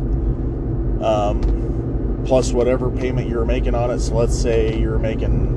Um, 1.05 2.23
plus 2.27 2.53
whatever 2.53 2.91
payment 2.91 3.29
you're 3.29 3.45
making 3.45 3.75
on 3.75 3.91
it. 3.91 4.01
So 4.01 4.15
let's 4.15 4.39
say 4.39 4.79
you're 4.79 4.99
making 4.99 5.57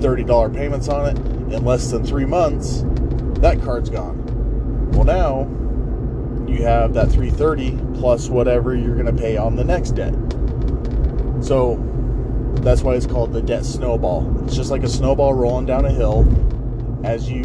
$30 0.00 0.54
payments 0.54 0.88
on 0.88 1.14
it 1.14 1.18
in 1.52 1.64
less 1.64 1.90
than 1.90 2.04
three 2.04 2.24
months, 2.24 2.84
that 3.40 3.60
card's 3.62 3.90
gone. 3.90 4.90
Well, 4.92 5.04
now 5.04 5.40
you 6.50 6.62
have 6.64 6.94
that 6.94 7.10
330 7.10 7.78
plus 7.98 8.28
whatever 8.28 8.74
you're 8.74 8.94
going 8.94 9.14
to 9.14 9.22
pay 9.22 9.36
on 9.36 9.56
the 9.56 9.64
next 9.64 9.92
debt. 9.92 10.14
So 11.44 11.76
that's 12.56 12.82
why 12.82 12.94
it's 12.94 13.06
called 13.06 13.32
the 13.32 13.42
debt 13.42 13.64
snowball. 13.64 14.44
It's 14.44 14.56
just 14.56 14.70
like 14.70 14.82
a 14.82 14.88
snowball 14.88 15.34
rolling 15.34 15.66
down 15.66 15.84
a 15.84 15.92
hill. 15.92 16.26
As 17.04 17.30
you 17.30 17.44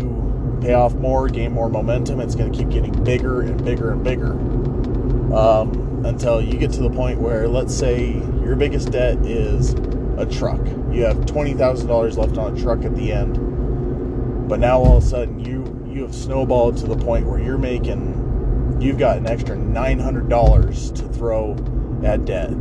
pay 0.62 0.74
off 0.74 0.94
more, 0.96 1.28
gain 1.28 1.52
more 1.52 1.70
momentum, 1.70 2.20
it's 2.20 2.36
going 2.36 2.52
to 2.52 2.58
keep 2.58 2.70
getting 2.70 3.04
bigger 3.04 3.42
and 3.42 3.64
bigger 3.64 3.92
and 3.92 4.04
bigger 4.04 4.32
um, 5.36 6.06
until 6.06 6.42
you 6.42 6.58
get 6.58 6.72
to 6.74 6.82
the 6.82 6.90
point 6.90 7.20
where, 7.20 7.48
let's 7.48 7.74
say, 7.74 8.14
your 8.44 8.56
biggest 8.56 8.92
debt 8.92 9.18
is 9.26 9.74
a 10.18 10.26
truck. 10.26 10.66
You 10.92 11.04
have 11.04 11.18
$20,000 11.18 12.18
left 12.18 12.38
on 12.38 12.58
a 12.58 12.62
truck 12.62 12.84
at 12.84 12.96
the 12.96 13.12
end, 13.12 14.48
but 14.48 14.60
now 14.60 14.80
all 14.80 14.98
of 14.98 15.04
a 15.04 15.06
sudden 15.06 15.40
you 15.40 15.64
you 15.88 16.02
have 16.02 16.14
snowballed 16.14 16.76
to 16.76 16.88
the 16.88 16.98
point 16.98 17.26
where 17.26 17.40
you're 17.40 17.58
making 17.58 18.78
you've 18.82 18.98
got 18.98 19.18
an 19.18 19.28
extra 19.28 19.56
$900 19.56 20.96
to 20.96 21.08
throw 21.10 21.54
at 22.04 22.26
debt 22.26 22.52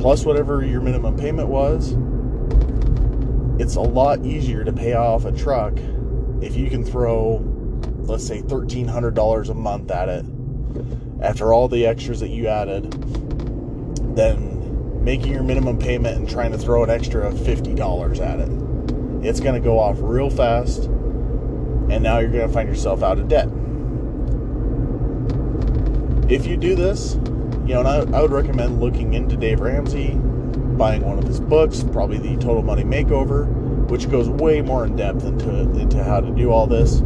plus 0.00 0.24
whatever 0.24 0.64
your 0.64 0.80
minimum 0.80 1.14
payment 1.14 1.48
was, 1.48 1.92
it's 3.60 3.76
a 3.76 3.80
lot 3.80 4.24
easier 4.24 4.64
to 4.64 4.72
pay 4.72 4.94
off 4.94 5.26
a 5.26 5.32
truck 5.32 5.78
if 6.40 6.56
you 6.56 6.70
can 6.70 6.84
throw, 6.84 7.36
let's 8.00 8.26
say, 8.26 8.42
$1,300 8.42 9.48
a 9.48 9.54
month 9.54 9.90
at 9.90 10.08
it 10.08 10.24
after 11.22 11.52
all 11.52 11.68
the 11.68 11.86
extras 11.86 12.20
that 12.20 12.30
you 12.30 12.46
added 12.46 12.94
then 14.14 15.04
making 15.04 15.32
your 15.32 15.42
minimum 15.42 15.78
payment 15.78 16.16
and 16.16 16.28
trying 16.28 16.52
to 16.52 16.58
throw 16.58 16.84
an 16.84 16.90
extra 16.90 17.26
of 17.26 17.34
$50 17.34 18.20
at 18.20 18.40
it. 18.40 19.26
It's 19.26 19.40
going 19.40 19.54
to 19.54 19.60
go 19.60 19.78
off 19.78 19.96
real 20.00 20.30
fast, 20.30 20.84
and 20.84 22.02
now 22.02 22.18
you're 22.18 22.30
going 22.30 22.46
to 22.46 22.52
find 22.52 22.68
yourself 22.68 23.02
out 23.02 23.18
of 23.18 23.28
debt. 23.28 23.48
If 26.30 26.46
you 26.46 26.56
do 26.56 26.74
this, 26.74 27.14
you 27.66 27.74
know, 27.74 27.80
and 27.80 28.14
I, 28.14 28.18
I 28.18 28.22
would 28.22 28.30
recommend 28.30 28.80
looking 28.80 29.14
into 29.14 29.36
Dave 29.36 29.60
Ramsey, 29.60 30.10
buying 30.14 31.02
one 31.02 31.18
of 31.18 31.24
his 31.24 31.40
books, 31.40 31.82
probably 31.82 32.18
the 32.18 32.36
Total 32.36 32.62
Money 32.62 32.84
Makeover, 32.84 33.46
which 33.90 34.10
goes 34.10 34.28
way 34.28 34.62
more 34.62 34.86
in 34.86 34.96
depth 34.96 35.24
into 35.24 35.60
into 35.78 36.02
how 36.02 36.20
to 36.20 36.30
do 36.30 36.50
all 36.50 36.66
this. 36.66 37.00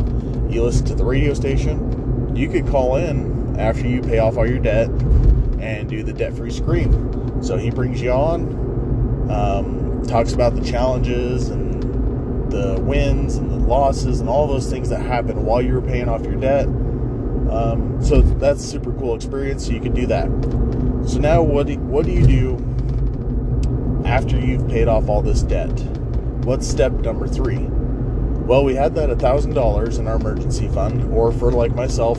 You 0.48 0.62
listen 0.62 0.86
to 0.86 0.94
the 0.94 1.04
radio 1.04 1.34
station. 1.34 2.36
You 2.36 2.48
could 2.48 2.66
call 2.66 2.96
in 2.96 3.58
after 3.58 3.86
you 3.88 4.00
pay 4.00 4.18
off 4.18 4.36
all 4.36 4.48
your 4.48 4.58
debt 4.58 4.88
and 5.60 5.88
do 5.88 6.02
the 6.02 6.12
debt-free 6.12 6.50
scream. 6.50 7.42
So 7.42 7.56
he 7.56 7.70
brings 7.70 8.00
you 8.00 8.10
on, 8.10 9.30
um, 9.30 10.02
talks 10.06 10.32
about 10.32 10.54
the 10.54 10.62
challenges 10.62 11.48
and 11.48 11.82
the 12.50 12.80
wins 12.82 13.36
and 13.36 13.50
the 13.50 13.56
losses 13.56 14.20
and 14.20 14.28
all 14.28 14.46
those 14.46 14.68
things 14.68 14.88
that 14.90 15.00
happen 15.00 15.44
while 15.44 15.62
you 15.62 15.74
were 15.74 15.82
paying 15.82 16.08
off 16.08 16.22
your 16.24 16.36
debt 16.36 16.68
um, 17.50 18.02
so 18.02 18.20
that's 18.20 18.64
super 18.64 18.92
cool 18.92 19.14
experience. 19.14 19.66
So 19.66 19.72
you 19.72 19.80
can 19.80 19.94
do 19.94 20.06
that. 20.06 20.26
So 21.08 21.18
now 21.18 21.42
what 21.42 21.66
do, 21.66 21.78
what 21.78 22.06
do 22.06 22.12
you 22.12 22.26
do 22.26 24.02
after 24.04 24.38
you've 24.38 24.66
paid 24.68 24.88
off 24.88 25.08
all 25.08 25.22
this 25.22 25.42
debt? 25.42 25.70
What's 26.44 26.68
step 26.68 26.92
number 26.92 27.26
three? 27.26 27.58
Well, 27.58 28.64
we 28.64 28.74
had 28.74 28.94
that 28.96 29.08
$1,000 29.08 29.98
in 29.98 30.06
our 30.06 30.16
emergency 30.16 30.68
fund, 30.68 31.10
or 31.12 31.32
for 31.32 31.50
like 31.50 31.74
myself, 31.74 32.18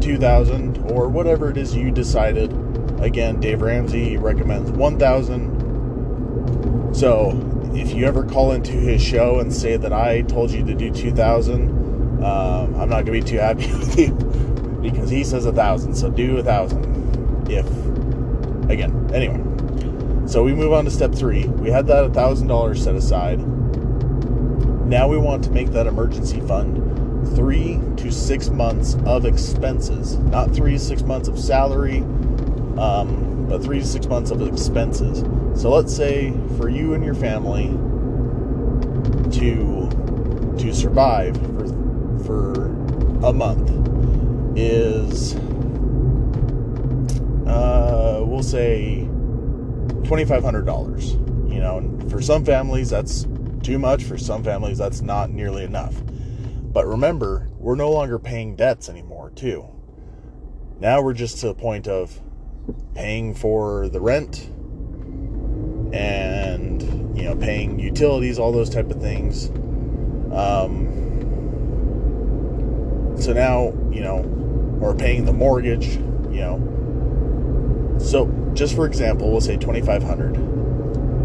2000 0.00 0.92
or 0.92 1.08
whatever 1.08 1.50
it 1.50 1.56
is 1.56 1.74
you 1.74 1.90
decided. 1.90 2.52
Again, 3.00 3.40
Dave 3.40 3.62
Ramsey 3.62 4.18
recommends 4.18 4.70
1000 4.70 6.94
So 6.94 7.32
if 7.74 7.94
you 7.94 8.04
ever 8.04 8.24
call 8.24 8.52
into 8.52 8.72
his 8.72 9.02
show 9.02 9.40
and 9.40 9.52
say 9.52 9.76
that 9.78 9.92
I 9.92 10.22
told 10.22 10.50
you 10.50 10.64
to 10.66 10.74
do 10.74 10.90
2000 10.90 12.24
um, 12.24 12.74
I'm 12.76 12.88
not 12.88 13.04
going 13.04 13.06
to 13.06 13.12
be 13.12 13.20
too 13.22 13.38
happy 13.38 13.70
with 13.78 13.98
you 13.98 14.12
because 14.80 15.10
he 15.10 15.24
says 15.24 15.46
a 15.46 15.52
thousand. 15.52 15.94
So 15.94 16.10
do 16.10 16.38
a 16.38 16.42
thousand. 16.42 16.84
If 17.50 17.66
again, 18.70 19.10
anyway. 19.12 19.40
So 20.26 20.42
we 20.42 20.54
move 20.54 20.72
on 20.72 20.86
to 20.86 20.90
step 20.90 21.14
three. 21.14 21.46
We 21.46 21.70
had 21.70 21.86
that 21.88 22.04
a 22.04 22.08
thousand 22.08 22.48
dollars 22.48 22.82
set 22.82 22.94
aside. 22.94 23.40
Now 24.86 25.08
we 25.08 25.16
want 25.16 25.42
to 25.44 25.50
make 25.50 25.70
that 25.70 25.86
emergency 25.86 26.40
fund 26.40 27.34
three 27.34 27.80
to 27.96 28.12
six 28.12 28.50
months 28.50 28.96
of 29.06 29.24
expenses, 29.24 30.16
not 30.18 30.54
three 30.54 30.72
to 30.72 30.78
six 30.78 31.02
months 31.02 31.26
of 31.26 31.38
salary, 31.38 31.98
um, 32.78 33.46
but 33.48 33.62
three 33.62 33.80
to 33.80 33.86
six 33.86 34.06
months 34.06 34.30
of 34.30 34.42
expenses. 34.42 35.24
So 35.60 35.70
let's 35.70 35.94
say 35.94 36.34
for 36.58 36.68
you 36.68 36.92
and 36.92 37.02
your 37.02 37.14
family 37.14 37.68
to 39.38 39.88
to 40.58 40.74
survive 40.74 41.36
for 41.36 41.66
for 42.24 42.66
a 43.26 43.32
month 43.32 43.70
is, 44.56 45.34
uh, 47.46 48.22
we'll 48.22 48.42
say, 48.42 49.08
$2,500. 50.02 51.50
You 51.52 51.60
know, 51.60 52.08
for 52.10 52.20
some 52.20 52.44
families, 52.44 52.90
that's 52.90 53.26
too 53.64 53.78
much. 53.78 54.04
For 54.04 54.18
some 54.18 54.44
families, 54.44 54.78
that's 54.78 55.00
not 55.00 55.30
nearly 55.30 55.64
enough. 55.64 55.94
But 56.72 56.86
remember, 56.86 57.48
we're 57.58 57.74
no 57.76 57.90
longer 57.90 58.18
paying 58.18 58.56
debts 58.56 58.88
anymore, 58.88 59.30
too. 59.30 59.66
Now 60.80 61.00
we're 61.02 61.14
just 61.14 61.38
to 61.38 61.46
the 61.48 61.54
point 61.54 61.88
of 61.88 62.20
paying 62.94 63.34
for 63.34 63.88
the 63.88 64.00
rent 64.00 64.50
and, 65.92 66.82
you 67.16 67.24
know, 67.24 67.36
paying 67.36 67.78
utilities, 67.78 68.38
all 68.38 68.52
those 68.52 68.70
type 68.70 68.90
of 68.90 69.00
things. 69.00 69.48
Um, 70.32 71.04
so 73.16 73.32
now, 73.32 73.72
you 73.92 74.00
know, 74.00 74.78
or 74.80 74.94
paying 74.94 75.24
the 75.24 75.32
mortgage, 75.32 75.96
you 75.96 76.40
know. 76.40 77.96
So, 77.98 78.26
just 78.54 78.74
for 78.74 78.86
example, 78.86 79.30
we'll 79.30 79.40
say 79.40 79.56
2500 79.56 80.53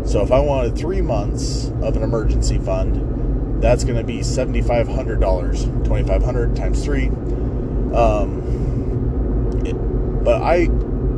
So, 0.06 0.22
if 0.22 0.32
I 0.32 0.40
wanted 0.40 0.78
three 0.78 1.02
months 1.02 1.68
of 1.82 1.96
an 1.96 2.04
emergency 2.04 2.58
fund, 2.58 3.62
that's 3.62 3.84
going 3.84 3.98
to 3.98 4.04
be 4.04 4.20
$7,500. 4.20 5.84
2500 5.84 6.56
times 6.56 6.84
three. 6.84 7.08
Um, 7.94 9.62
it, 9.66 9.74
but 10.24 10.42
I 10.42 10.68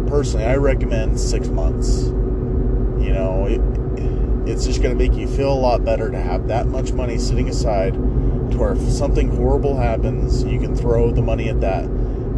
personally, 0.08 0.46
I 0.46 0.56
recommend 0.56 1.20
six 1.20 1.48
months. 1.48 2.04
You 2.06 3.14
know, 3.14 3.46
it, 3.48 3.62
it's 4.50 4.66
just 4.66 4.82
going 4.82 4.98
to 4.98 5.10
make 5.10 5.18
you 5.18 5.28
feel 5.28 5.52
a 5.52 5.60
lot 5.60 5.86
better 5.86 6.10
to 6.10 6.20
have 6.20 6.48
that 6.48 6.68
much 6.68 6.92
money 6.92 7.18
sitting 7.18 7.50
aside 7.50 7.94
to 7.94 8.58
where 8.58 8.74
if 8.74 8.90
something 8.92 9.36
horrible 9.36 9.78
happens, 9.78 10.44
you 10.44 10.60
can 10.60 10.76
throw 10.76 11.12
the 11.12 11.22
money 11.22 11.50
at 11.50 11.62
that 11.62 11.86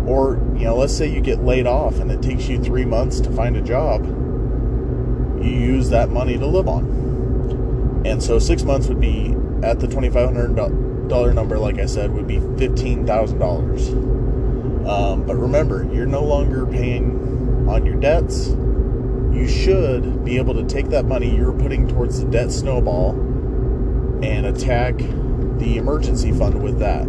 or, 0.05 0.35
you 0.55 0.65
know, 0.65 0.75
let's 0.75 0.95
say 0.95 1.07
you 1.07 1.21
get 1.21 1.43
laid 1.43 1.65
off 1.65 1.99
and 1.99 2.11
it 2.11 2.21
takes 2.21 2.47
you 2.47 2.61
three 2.61 2.85
months 2.85 3.19
to 3.21 3.31
find 3.31 3.55
a 3.55 3.61
job. 3.61 4.03
You 5.43 5.49
use 5.49 5.89
that 5.89 6.09
money 6.09 6.37
to 6.37 6.45
live 6.45 6.67
on. 6.67 8.03
And 8.05 8.23
so 8.23 8.39
six 8.39 8.63
months 8.63 8.87
would 8.87 9.01
be 9.01 9.35
at 9.61 9.79
the 9.79 9.87
$2,500 9.87 11.33
number, 11.33 11.59
like 11.59 11.79
I 11.79 11.85
said, 11.85 12.11
would 12.13 12.27
be 12.27 12.37
$15,000. 12.37 14.13
Um, 14.87 15.25
but 15.25 15.35
remember, 15.35 15.87
you're 15.93 16.05
no 16.05 16.23
longer 16.23 16.65
paying 16.65 17.67
on 17.69 17.85
your 17.85 17.95
debts. 17.95 18.47
You 18.47 19.47
should 19.47 20.25
be 20.25 20.37
able 20.37 20.53
to 20.55 20.65
take 20.65 20.89
that 20.89 21.05
money 21.05 21.35
you're 21.35 21.53
putting 21.53 21.87
towards 21.87 22.19
the 22.21 22.29
debt 22.29 22.51
snowball 22.51 23.11
and 24.23 24.45
attack 24.45 24.97
the 25.57 25.77
emergency 25.77 26.31
fund 26.31 26.61
with 26.61 26.79
that. 26.79 27.03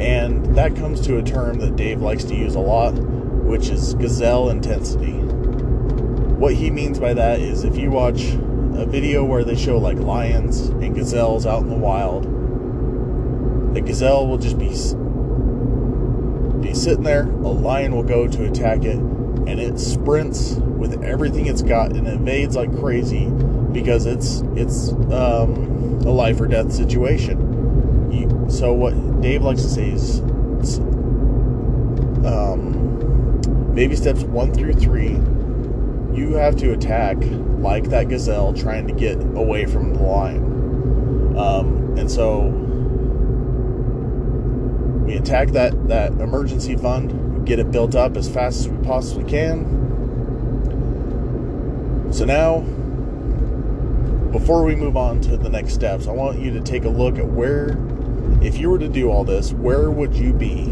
And 0.00 0.56
that 0.56 0.76
comes 0.76 1.00
to 1.02 1.18
a 1.18 1.22
term 1.22 1.58
that 1.60 1.76
Dave 1.76 2.02
likes 2.02 2.24
to 2.24 2.34
use 2.34 2.54
a 2.54 2.60
lot, 2.60 2.92
which 2.92 3.68
is 3.68 3.94
gazelle 3.94 4.50
intensity. 4.50 5.25
What 6.36 6.52
he 6.52 6.70
means 6.70 6.98
by 6.98 7.14
that 7.14 7.40
is 7.40 7.64
if 7.64 7.78
you 7.78 7.90
watch 7.90 8.34
a 8.74 8.84
video 8.84 9.24
where 9.24 9.42
they 9.42 9.56
show 9.56 9.78
like 9.78 9.96
lions 9.96 10.68
and 10.68 10.94
gazelles 10.94 11.46
out 11.46 11.62
in 11.62 11.70
the 11.70 11.76
wild, 11.76 12.24
the 13.74 13.80
gazelle 13.80 14.26
will 14.26 14.36
just 14.36 14.58
be 14.58 14.68
be 16.60 16.74
sitting 16.74 17.04
there, 17.04 17.22
a 17.22 17.48
lion 17.48 17.94
will 17.94 18.02
go 18.02 18.28
to 18.28 18.44
attack 18.44 18.84
it, 18.84 18.96
and 18.96 19.58
it 19.58 19.78
sprints 19.78 20.56
with 20.56 21.02
everything 21.02 21.46
it's 21.46 21.62
got 21.62 21.92
and 21.92 22.06
evades 22.06 22.54
like 22.54 22.70
crazy 22.80 23.26
because 23.72 24.04
it's 24.04 24.42
it's 24.56 24.90
um, 25.12 26.02
a 26.04 26.10
life 26.10 26.38
or 26.38 26.46
death 26.46 26.70
situation. 26.70 28.10
You, 28.12 28.46
so 28.50 28.74
what 28.74 29.22
Dave 29.22 29.42
likes 29.42 29.62
to 29.62 29.68
say 29.68 29.90
is 29.90 30.20
um, 32.26 33.72
baby 33.74 33.96
steps 33.96 34.22
one 34.22 34.52
through 34.52 34.74
three. 34.74 35.18
You 36.16 36.32
have 36.34 36.56
to 36.56 36.72
attack 36.72 37.16
like 37.58 37.90
that 37.90 38.08
gazelle 38.08 38.52
trying 38.52 38.86
to 38.86 38.94
get 38.94 39.20
away 39.20 39.66
from 39.66 39.92
the 39.94 40.02
lion. 40.02 41.36
Um, 41.36 41.96
and 41.98 42.10
so 42.10 42.46
we 45.04 45.16
attack 45.16 45.48
that, 45.50 45.88
that 45.88 46.12
emergency 46.12 46.76
fund, 46.76 47.46
get 47.46 47.58
it 47.58 47.70
built 47.70 47.94
up 47.94 48.16
as 48.16 48.28
fast 48.28 48.60
as 48.60 48.68
we 48.68 48.84
possibly 48.84 49.24
can. 49.30 49.74
So 52.12 52.24
now, 52.24 52.60
before 54.32 54.64
we 54.64 54.74
move 54.74 54.96
on 54.96 55.20
to 55.22 55.36
the 55.36 55.50
next 55.50 55.74
steps, 55.74 56.06
I 56.06 56.12
want 56.12 56.38
you 56.40 56.50
to 56.52 56.60
take 56.60 56.84
a 56.84 56.88
look 56.88 57.18
at 57.18 57.26
where, 57.26 57.76
if 58.42 58.58
you 58.58 58.70
were 58.70 58.78
to 58.78 58.88
do 58.88 59.10
all 59.10 59.24
this, 59.24 59.52
where 59.52 59.90
would 59.90 60.14
you 60.14 60.32
be 60.32 60.64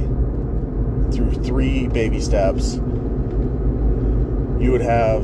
through 1.13 1.33
three 1.45 1.87
baby 1.89 2.21
steps? 2.21 2.81
You 4.65 4.73
would 4.73 4.81
have 4.81 5.23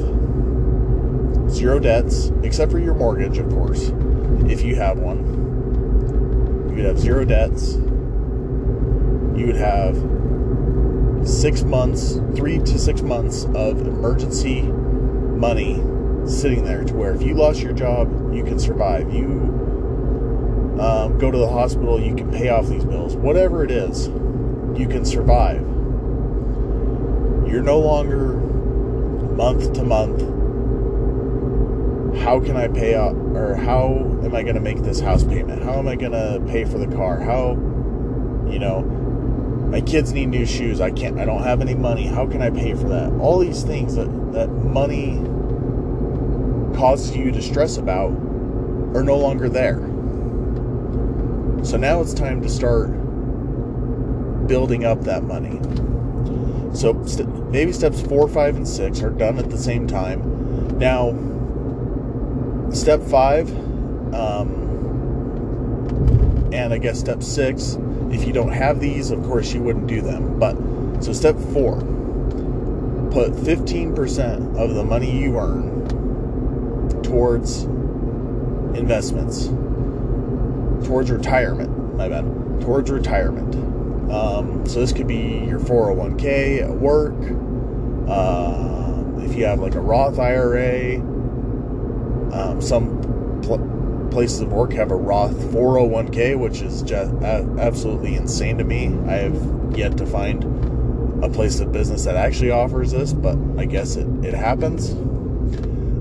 zero 1.51 1.79
debts, 1.79 2.31
except 2.43 2.71
for 2.71 2.79
your 2.79 2.93
mortgage, 2.93 3.39
of 3.39 3.49
course, 3.49 3.91
if 4.51 4.61
you 4.61 4.77
have 4.77 4.99
one. 4.99 6.69
You 6.69 6.77
would 6.77 6.85
have 6.85 6.99
zero 6.99 7.25
debts. 7.25 7.77
You 9.37 9.47
would 9.47 9.57
have 9.57 9.97
six 11.27 11.63
months, 11.63 12.21
three 12.37 12.59
to 12.59 12.79
six 12.79 13.01
months 13.01 13.45
of 13.55 13.81
emergency 13.81 14.61
money 14.61 15.77
sitting 16.27 16.63
there 16.63 16.85
to 16.85 16.93
where 16.93 17.15
if 17.15 17.23
you 17.23 17.33
lost 17.33 17.61
your 17.61 17.73
job, 17.73 18.35
you 18.35 18.45
can 18.45 18.59
survive. 18.59 19.11
You 19.11 19.25
um, 20.79 21.17
go 21.17 21.31
to 21.31 21.39
the 21.39 21.49
hospital, 21.49 21.99
you 21.99 22.15
can 22.15 22.31
pay 22.31 22.51
off 22.51 22.67
these 22.69 22.85
bills. 22.85 23.17
Whatever 23.17 23.65
it 23.65 23.71
is, 23.71 24.09
you 24.79 24.87
can 24.87 25.07
survive. 25.07 25.63
You're 27.51 27.63
no 27.63 27.79
longer 27.79 28.40
month 29.41 29.73
to 29.73 29.83
month. 29.83 30.21
How 32.23 32.41
can 32.41 32.59
I 32.59 32.69
pay 32.69 32.95
out, 32.95 33.17
or 33.35 33.55
how 33.55 33.87
am 34.23 34.35
I 34.35 34.43
going 34.43 34.57
to 34.57 34.61
make 34.61 34.83
this 34.83 35.01
house 35.01 35.25
payment? 35.25 35.63
How 35.63 35.79
am 35.79 35.89
I 35.89 35.97
going 35.97 36.13
to 36.13 36.45
pay 36.47 36.67
for 36.67 36.77
the 36.77 36.95
car? 36.95 37.19
How, 37.19 37.53
you 38.51 38.59
know, 38.59 38.83
my 38.83 39.81
kids 39.81 40.13
need 40.13 40.27
new 40.27 40.45
shoes. 40.45 40.83
I 40.83 40.91
can't, 40.91 41.19
I 41.19 41.25
don't 41.25 41.43
have 41.43 41.63
any 41.63 41.75
money. 41.75 42.07
How 42.07 42.27
can 42.27 42.43
I 42.43 42.51
pay 42.51 42.75
for 42.75 42.91
that? 42.91 43.13
All 43.13 43.39
these 43.39 43.63
things 43.63 43.95
that, 43.95 44.11
that 44.35 44.49
money 44.51 45.17
causes 46.79 47.17
you 47.17 47.33
to 47.33 47.41
stress 47.41 47.79
about 47.79 48.11
are 48.95 49.03
no 49.03 49.17
longer 49.17 49.49
there. 49.49 49.81
So 51.65 51.79
now 51.79 52.03
it's 52.03 52.13
time 52.13 52.43
to 52.43 52.49
start 52.51 52.89
building 54.47 54.85
up 54.85 55.01
that 55.05 55.23
money. 55.23 55.59
So 56.73 57.05
st- 57.05 57.53
baby 57.53 57.73
steps 57.73 58.01
four, 58.01 58.29
five, 58.29 58.57
and 58.57 58.67
six 58.67 59.03
are 59.03 59.11
done 59.11 59.39
at 59.39 59.51
the 59.51 59.59
same 59.59 59.87
time. 59.87 60.79
Now, 60.79 61.11
step 62.73 63.03
five, 63.03 63.51
um, 64.15 64.69
and 66.53 66.73
I 66.73 66.79
guess 66.79 66.99
step 66.99 67.23
six, 67.23 67.77
if 68.11 68.27
you 68.27 68.33
don't 68.33 68.53
have 68.53 68.81
these, 68.81 69.11
of 69.11 69.23
course 69.25 69.53
you 69.53 69.63
wouldn't 69.63 69.87
do 69.87 70.01
them. 70.01 70.39
But 70.39 70.57
so 71.03 71.13
step 71.13 71.37
four, 71.53 71.81
put 73.11 73.33
15% 73.33 74.57
of 74.57 74.75
the 74.75 74.85
money 74.85 75.11
you 75.11 75.39
earn 75.39 75.81
towards 77.03 77.65
investments, 78.75 79.47
towards 80.87 81.11
retirement. 81.11 81.97
My 81.97 82.09
bad. 82.09 82.25
Towards 82.61 82.91
retirement. 82.91 83.70
Um, 84.11 84.67
so 84.67 84.81
this 84.81 84.93
could 84.93 85.07
be 85.07 85.45
your 85.47 85.61
401k 85.61 86.63
at 86.63 86.71
work. 86.71 87.15
Uh, 88.09 89.05
if 89.23 89.37
you 89.37 89.45
have 89.45 89.61
like 89.61 89.77
a 89.77 89.81
Roth 89.81 90.19
IRA, 90.19 90.97
um, 92.33 92.61
some 92.61 93.41
pl- 93.43 94.09
places 94.11 94.41
of 94.41 94.53
work 94.53 94.73
have 94.73 94.91
a 94.91 94.97
Roth 94.97 95.37
401k, 95.53 96.37
which 96.39 96.61
is 96.61 96.83
just 96.83 97.13
absolutely 97.23 98.17
insane 98.17 98.59
to 98.59 98.65
me. 98.65 98.89
I 99.07 99.13
have 99.13 99.77
yet 99.77 99.97
to 99.99 100.07
find 100.07 100.43
a 101.25 101.29
place 101.29 101.61
of 101.61 101.71
business 101.71 102.03
that 102.05 102.17
actually 102.17 102.51
offers 102.51 102.91
this, 102.91 103.13
but 103.13 103.39
I 103.59 103.67
guess 103.67 103.95
it, 103.97 104.09
it 104.25 104.35
happens. 104.35 104.91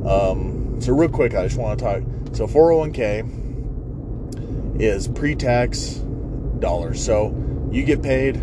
Um, 0.07 0.77
so, 0.79 0.93
real 0.93 1.09
quick, 1.09 1.35
I 1.35 1.43
just 1.43 1.57
want 1.57 1.77
to 1.77 1.85
talk. 1.85 2.01
So, 2.33 2.47
401k 2.47 4.81
is 4.81 5.07
pre 5.07 5.35
tax 5.35 6.01
dollars. 6.59 7.03
So, 7.03 7.35
you 7.71 7.83
get 7.83 8.01
paid 8.01 8.37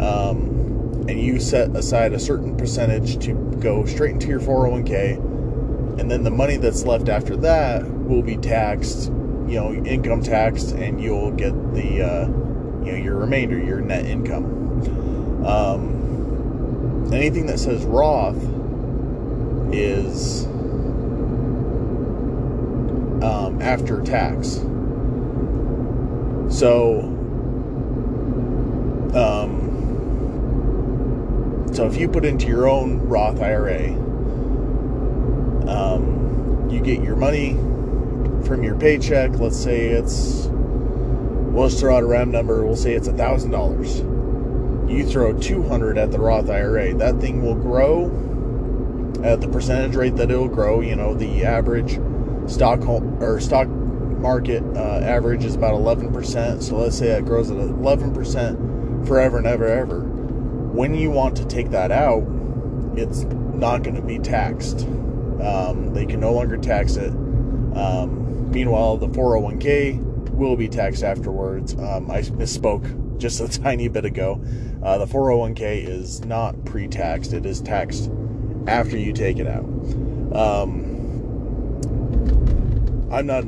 um, 0.00 1.04
and 1.08 1.20
you 1.20 1.38
set 1.40 1.70
aside 1.76 2.12
a 2.12 2.18
certain 2.18 2.56
percentage 2.56 3.24
to 3.24 3.32
go 3.60 3.84
straight 3.84 4.12
into 4.12 4.28
your 4.28 4.40
401k 4.40 5.16
and 6.00 6.10
then 6.10 6.24
the 6.24 6.30
money 6.30 6.56
that's 6.56 6.84
left 6.84 7.08
after 7.08 7.36
that 7.36 7.88
will 8.06 8.22
be 8.22 8.36
taxed 8.36 9.12
you 9.48 9.54
know 9.54 9.72
income 9.72 10.22
taxed 10.22 10.72
and 10.72 11.00
you'll 11.00 11.30
get 11.30 11.52
the 11.72 12.02
uh, 12.02 12.26
you 12.84 12.92
know 12.92 12.98
your 12.98 13.16
remainder 13.16 13.58
your 13.58 13.80
net 13.80 14.06
income. 14.06 15.44
Um, 15.46 17.12
anything 17.12 17.46
that 17.46 17.58
says 17.58 17.84
roth 17.84 18.42
is 19.72 20.46
um, 23.22 23.58
after 23.60 24.02
tax. 24.02 24.60
So 26.48 27.15
um, 29.16 29.66
so 31.72 31.86
if 31.86 31.96
you 31.96 32.08
put 32.08 32.24
into 32.24 32.46
your 32.46 32.68
own 32.68 33.00
Roth 33.00 33.40
IRA, 33.40 33.88
um, 35.68 36.68
you 36.70 36.80
get 36.80 37.02
your 37.02 37.16
money 37.16 37.52
from 38.46 38.62
your 38.62 38.76
paycheck. 38.76 39.32
Let's 39.38 39.62
say 39.62 39.88
it's, 39.88 40.46
we'll 40.50 41.68
just 41.68 41.80
throw 41.80 41.96
out 41.96 42.02
a 42.02 42.06
round 42.06 42.32
number. 42.32 42.64
We'll 42.64 42.76
say 42.76 42.94
it's 42.94 43.08
a 43.08 43.12
thousand 43.12 43.50
dollars. 43.50 44.00
You 44.90 45.04
throw 45.06 45.38
200 45.38 45.98
at 45.98 46.12
the 46.12 46.18
Roth 46.18 46.48
IRA. 46.48 46.94
That 46.94 47.18
thing 47.20 47.42
will 47.42 47.56
grow 47.56 48.06
at 49.24 49.40
the 49.40 49.48
percentage 49.48 49.96
rate 49.96 50.16
that 50.16 50.30
it'll 50.30 50.48
grow. 50.48 50.80
You 50.80 50.96
know, 50.96 51.14
the 51.14 51.44
average 51.44 51.98
stock 52.50 52.86
or 52.86 53.40
stock 53.40 53.68
market 53.68 54.62
uh, 54.76 55.00
average 55.02 55.44
is 55.44 55.56
about 55.56 55.74
11%. 55.74 56.62
So 56.62 56.76
let's 56.76 56.96
say 56.96 57.08
it 57.08 57.24
grows 57.24 57.50
at 57.50 57.56
11% 57.56 58.65
forever 59.06 59.38
and 59.38 59.46
ever, 59.46 59.66
ever. 59.66 60.00
When 60.00 60.94
you 60.94 61.10
want 61.10 61.36
to 61.38 61.46
take 61.46 61.70
that 61.70 61.90
out, 61.90 62.24
it's 62.96 63.22
not 63.22 63.82
going 63.82 63.96
to 63.96 64.02
be 64.02 64.18
taxed. 64.18 64.86
Um, 65.40 65.92
they 65.94 66.06
can 66.06 66.20
no 66.20 66.32
longer 66.32 66.56
tax 66.56 66.96
it. 66.96 67.10
Um, 67.10 68.50
meanwhile, 68.50 68.96
the 68.96 69.08
401k 69.08 70.30
will 70.30 70.56
be 70.56 70.68
taxed 70.68 71.02
afterwards. 71.02 71.74
Um, 71.74 72.10
I 72.10 72.22
misspoke 72.22 73.18
just 73.18 73.40
a 73.40 73.48
tiny 73.48 73.88
bit 73.88 74.04
ago. 74.04 74.42
Uh, 74.82 74.98
the 74.98 75.06
401k 75.06 75.86
is 75.88 76.24
not 76.24 76.64
pre 76.64 76.88
taxed, 76.88 77.32
it 77.32 77.46
is 77.46 77.60
taxed 77.60 78.10
after 78.66 78.96
you 78.96 79.12
take 79.12 79.38
it 79.38 79.46
out. 79.46 79.64
Um, 80.34 80.92
I'm 83.10 83.26
not 83.26 83.44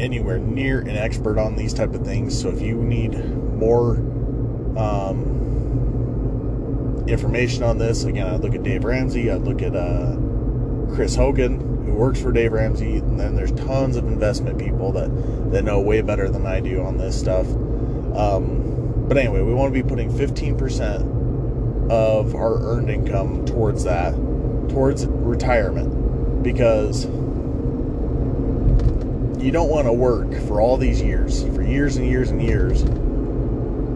anywhere 0.00 0.38
near 0.38 0.80
an 0.80 0.96
expert 0.96 1.38
on 1.38 1.56
these 1.56 1.74
type 1.74 1.94
of 1.94 2.04
things, 2.04 2.40
so 2.40 2.48
if 2.48 2.62
you 2.62 2.76
need 2.76 3.12
more 3.56 3.96
um, 4.76 5.40
information 7.08 7.62
on 7.62 7.78
this. 7.78 8.04
Again, 8.04 8.26
I 8.26 8.36
look 8.36 8.54
at 8.54 8.62
Dave 8.62 8.84
Ramsey, 8.84 9.30
I 9.30 9.36
look 9.36 9.62
at 9.62 9.74
uh, 9.74 10.16
Chris 10.94 11.16
Hogan, 11.16 11.84
who 11.84 11.92
works 11.94 12.20
for 12.20 12.32
Dave 12.32 12.52
Ramsey, 12.52 12.96
and 12.96 13.18
then 13.18 13.34
there's 13.36 13.52
tons 13.52 13.96
of 13.96 14.06
investment 14.06 14.58
people 14.58 14.92
that, 14.92 15.10
that 15.52 15.64
know 15.64 15.80
way 15.80 16.02
better 16.02 16.28
than 16.28 16.46
I 16.46 16.60
do 16.60 16.82
on 16.82 16.98
this 16.98 17.18
stuff. 17.18 17.46
Um, 18.16 19.06
but 19.08 19.16
anyway, 19.18 19.42
we 19.42 19.52
want 19.54 19.74
to 19.74 19.82
be 19.82 19.88
putting 19.88 20.10
15% 20.10 21.90
of 21.90 22.34
our 22.34 22.62
earned 22.62 22.90
income 22.90 23.44
towards 23.44 23.84
that, 23.84 24.14
towards 24.68 25.06
retirement, 25.06 26.42
because 26.42 27.06
you 29.42 29.50
don't 29.50 29.70
want 29.70 29.86
to 29.86 29.92
work 29.92 30.32
for 30.46 30.60
all 30.60 30.76
these 30.76 31.02
years, 31.02 31.42
for 31.54 31.62
years 31.62 31.96
and 31.96 32.06
years 32.06 32.30
and 32.30 32.42
years, 32.42 32.82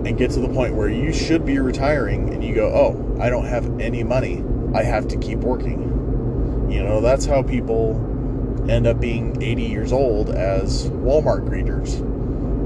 and 0.05 0.19
get 0.19 0.31
to 0.33 0.41
the 0.41 0.49
point 0.49 0.75
where 0.75 0.89
you 0.89 1.13
should 1.13 1.47
be 1.47 1.59
retiring 1.59 2.33
and 2.33 2.45
you 2.45 2.55
go, 2.55 2.67
oh, 2.67 3.19
I 3.21 3.31
don't 3.31 3.47
have 3.47 3.81
any 3.81 4.03
money. 4.03 4.45
I 4.75 4.83
have 4.83 5.09
to 5.09 5.17
keep 5.17 5.39
working. 5.39 6.69
You 6.71 6.83
know, 6.83 7.01
that's 7.01 7.25
how 7.25 7.43
people 7.43 7.97
end 8.69 8.87
up 8.87 9.01
being 9.01 9.43
80 9.43 9.63
years 9.63 9.93
old 9.93 10.31
as 10.31 10.89
Walmart 10.91 11.49
greeters 11.49 12.01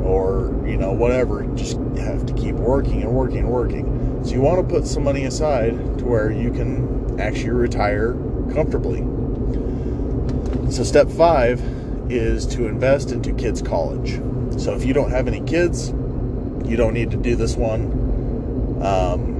or, 0.04 0.54
you 0.66 0.76
know, 0.76 0.92
whatever. 0.92 1.44
Just 1.54 1.78
have 1.98 2.26
to 2.26 2.32
keep 2.34 2.54
working 2.54 3.02
and 3.02 3.12
working 3.12 3.38
and 3.38 3.50
working. 3.50 4.24
So 4.24 4.32
you 4.32 4.40
want 4.40 4.66
to 4.66 4.74
put 4.74 4.86
some 4.86 5.04
money 5.04 5.24
aside 5.24 5.98
to 5.98 6.04
where 6.04 6.30
you 6.30 6.50
can 6.50 7.20
actually 7.20 7.50
retire 7.50 8.14
comfortably. 8.52 9.00
So, 10.72 10.82
step 10.84 11.08
five 11.08 11.60
is 12.10 12.46
to 12.48 12.66
invest 12.66 13.10
into 13.10 13.32
kids' 13.32 13.62
college. 13.62 14.20
So, 14.60 14.74
if 14.74 14.84
you 14.84 14.92
don't 14.92 15.10
have 15.10 15.28
any 15.28 15.40
kids, 15.40 15.92
you 16.64 16.76
don't 16.76 16.94
need 16.94 17.10
to 17.10 17.16
do 17.16 17.36
this 17.36 17.56
one. 17.56 17.92
Um, 18.82 19.38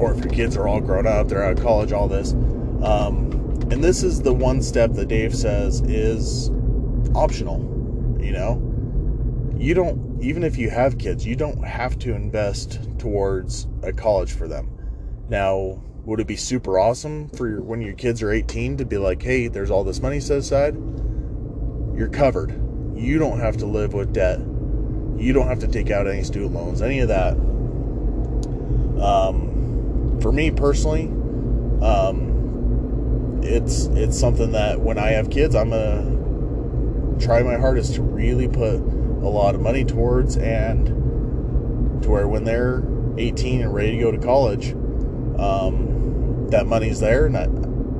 or 0.00 0.14
if 0.14 0.24
your 0.24 0.32
kids 0.32 0.56
are 0.56 0.66
all 0.66 0.80
grown 0.80 1.06
up, 1.06 1.28
they're 1.28 1.44
out 1.44 1.58
of 1.58 1.62
college, 1.62 1.92
all 1.92 2.08
this. 2.08 2.32
Um, 2.32 3.32
and 3.70 3.84
this 3.84 4.02
is 4.02 4.22
the 4.22 4.32
one 4.32 4.62
step 4.62 4.92
that 4.94 5.08
Dave 5.08 5.34
says 5.34 5.80
is 5.82 6.50
optional. 7.14 7.60
You 8.20 8.32
know, 8.32 9.54
you 9.56 9.74
don't, 9.74 10.22
even 10.22 10.42
if 10.42 10.56
you 10.56 10.70
have 10.70 10.98
kids, 10.98 11.26
you 11.26 11.36
don't 11.36 11.62
have 11.62 11.98
to 12.00 12.14
invest 12.14 12.80
towards 12.98 13.68
a 13.82 13.92
college 13.92 14.32
for 14.32 14.48
them. 14.48 14.70
Now, 15.28 15.82
would 16.04 16.18
it 16.18 16.26
be 16.26 16.36
super 16.36 16.78
awesome 16.78 17.28
for 17.28 17.48
your, 17.48 17.62
when 17.62 17.82
your 17.82 17.94
kids 17.94 18.22
are 18.22 18.32
18 18.32 18.78
to 18.78 18.84
be 18.84 18.96
like, 18.96 19.22
hey, 19.22 19.48
there's 19.48 19.70
all 19.70 19.84
this 19.84 20.00
money 20.00 20.18
set 20.18 20.38
aside? 20.38 20.74
You're 21.94 22.08
covered. 22.10 22.50
You 22.96 23.18
don't 23.18 23.38
have 23.38 23.58
to 23.58 23.66
live 23.66 23.92
with 23.92 24.12
debt. 24.12 24.40
You 25.20 25.34
don't 25.34 25.48
have 25.48 25.58
to 25.58 25.68
take 25.68 25.90
out 25.90 26.08
any 26.08 26.22
student 26.22 26.54
loans, 26.54 26.80
any 26.80 27.00
of 27.00 27.08
that. 27.08 27.34
Um, 29.04 30.18
for 30.22 30.32
me 30.32 30.50
personally, 30.50 31.08
um, 31.82 33.40
it's 33.42 33.84
it's 33.92 34.18
something 34.18 34.52
that 34.52 34.80
when 34.80 34.98
I 34.98 35.10
have 35.10 35.28
kids, 35.28 35.54
I'm 35.54 35.70
gonna 35.70 37.18
try 37.20 37.42
my 37.42 37.56
hardest 37.56 37.96
to 37.96 38.02
really 38.02 38.48
put 38.48 38.76
a 38.76 39.28
lot 39.28 39.54
of 39.54 39.60
money 39.60 39.84
towards, 39.84 40.38
and 40.38 40.86
to 42.02 42.08
where 42.08 42.26
when 42.26 42.44
they're 42.44 42.82
18 43.18 43.60
and 43.60 43.74
ready 43.74 43.92
to 43.92 43.98
go 43.98 44.10
to 44.10 44.18
college, 44.18 44.72
um, 45.38 46.48
that 46.48 46.66
money's 46.66 46.98
there, 46.98 47.26
and 47.26 47.36
I, 47.36 47.46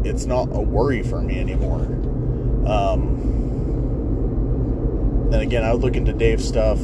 it's 0.08 0.24
not 0.24 0.48
a 0.52 0.60
worry 0.60 1.02
for 1.02 1.20
me 1.20 1.38
anymore. 1.38 1.82
Um, 2.66 3.18
and 5.32 5.42
again, 5.42 5.64
I 5.64 5.72
look 5.72 5.96
into 5.96 6.14
Dave's 6.14 6.48
stuff 6.48 6.78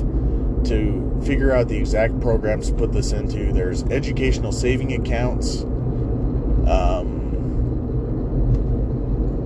to 0.64 1.21
figure 1.25 1.53
out 1.53 1.69
the 1.69 1.77
exact 1.77 2.21
programs 2.21 2.71
to 2.71 2.75
put 2.75 2.92
this 2.92 3.12
into. 3.12 3.53
There's 3.53 3.83
educational 3.85 4.53
saving 4.53 4.92
accounts. 4.92 5.62
Um, 5.62 7.16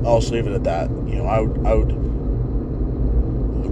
I'll 0.06 0.20
just 0.20 0.32
leave 0.32 0.46
it 0.46 0.52
at 0.52 0.64
that. 0.64 0.88
You 0.90 1.16
know, 1.16 1.26
I 1.26 1.40
would, 1.40 1.66
I 1.66 1.74
would 1.74 1.92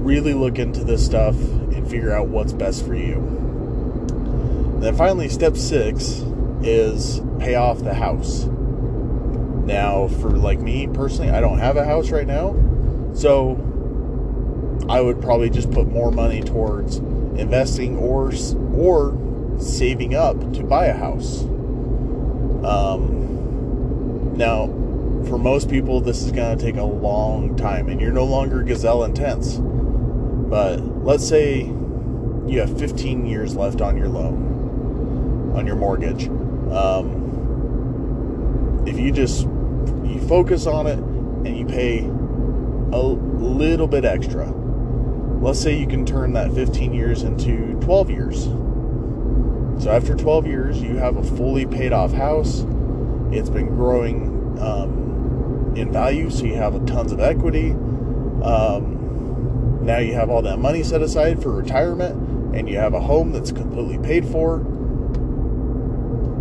really 0.05 0.35
look 0.35 0.59
into 0.59 0.85
this 0.85 1.05
stuff 1.05 1.35
and 1.37 1.89
figure 1.89 2.13
out 2.13 2.29
what's 2.29 2.53
best 2.53 2.85
for 2.85 2.95
you. 2.95 3.15
And 3.15 4.83
then 4.83 4.97
finally, 4.97 5.29
step 5.29 5.57
six 5.57 6.23
is 6.63 7.21
pay 7.39 7.55
off 7.55 7.79
the 7.81 7.95
house. 7.95 8.45
Now, 8.45 10.09
for 10.09 10.31
like 10.31 10.61
me 10.61 10.87
personally, 10.87 11.31
I 11.31 11.41
don't 11.41 11.59
have 11.59 11.77
a 11.77 11.85
house 11.85 12.11
right 12.11 12.27
now, 12.27 12.55
so 13.15 13.57
I 14.89 15.01
would 15.01 15.21
probably 15.21 15.51
just 15.51 15.71
put 15.71 15.89
more 15.89 16.11
money 16.11 16.41
towards 16.41 17.01
investing 17.39 17.97
or 17.97 18.33
or 18.75 19.17
saving 19.61 20.15
up 20.15 20.39
to 20.55 20.63
buy 20.63 20.87
a 20.87 20.97
house. 20.97 21.43
Um, 22.65 24.37
now, 24.37 24.67
for 25.29 25.39
most 25.39 25.69
people, 25.69 26.01
this 26.01 26.23
is 26.23 26.33
going 26.33 26.57
to 26.57 26.65
take 26.65 26.77
a 26.77 26.85
long 26.85 27.57
time, 27.57 27.89
and 27.89 28.01
you're 28.01 28.13
no 28.13 28.25
longer 28.25 28.63
gazelle 28.63 29.05
intense. 29.05 29.59
But 29.59 30.81
let's 31.05 31.27
say 31.29 31.63
you 32.47 32.61
have 32.61 32.79
15 32.79 33.27
years 33.27 33.55
left 33.57 33.81
on 33.81 33.97
your 33.97 34.09
loan, 34.09 35.53
on 35.55 35.67
your 35.67 35.77
mortgage. 35.77 36.29
Um, 36.73 37.27
if 38.87 38.99
you 38.99 39.13
just 39.13 39.43
you 39.43 40.21
focus 40.29 40.67
on 40.67 40.87
it 40.87 40.99
and 40.99 41.59
you 41.59 41.67
pay 41.67 42.01
a 42.97 43.03
little 43.03 43.87
bit 43.87 44.05
extra, 44.05 44.51
let's 45.41 45.61
say 45.61 45.79
you 45.79 45.87
can 45.87 46.05
turn 46.05 46.33
that 46.33 46.53
15 46.53 46.93
years 46.93 47.23
into 47.23 47.79
12 47.81 48.11
years. 48.11 48.45
So 49.83 49.91
after 49.91 50.17
12 50.17 50.47
years, 50.47 50.83
you 50.83 50.97
have 50.97 51.17
a 51.17 51.23
fully 51.23 51.65
paid 51.65 51.93
off 51.93 52.13
house. 52.13 52.65
It's 53.31 53.49
been 53.49 53.69
growing 53.69 54.59
um, 54.61 55.73
in 55.77 55.93
value, 55.93 56.31
so 56.31 56.45
you 56.45 56.55
have 56.55 56.85
tons 56.87 57.13
of 57.13 57.21
equity. 57.21 57.71
Um, 58.43 59.79
now 59.83 59.99
you 59.99 60.15
have 60.15 60.31
all 60.31 60.43
that 60.43 60.59
money 60.59 60.83
set 60.83 61.01
aside 61.01 61.41
for 61.41 61.53
retirement, 61.53 62.57
and 62.57 62.69
you 62.69 62.77
have 62.79 62.95
a 62.95 63.01
home 63.01 63.31
that's 63.31 63.53
completely 63.53 63.99
paid 63.99 64.27
for. 64.27 64.57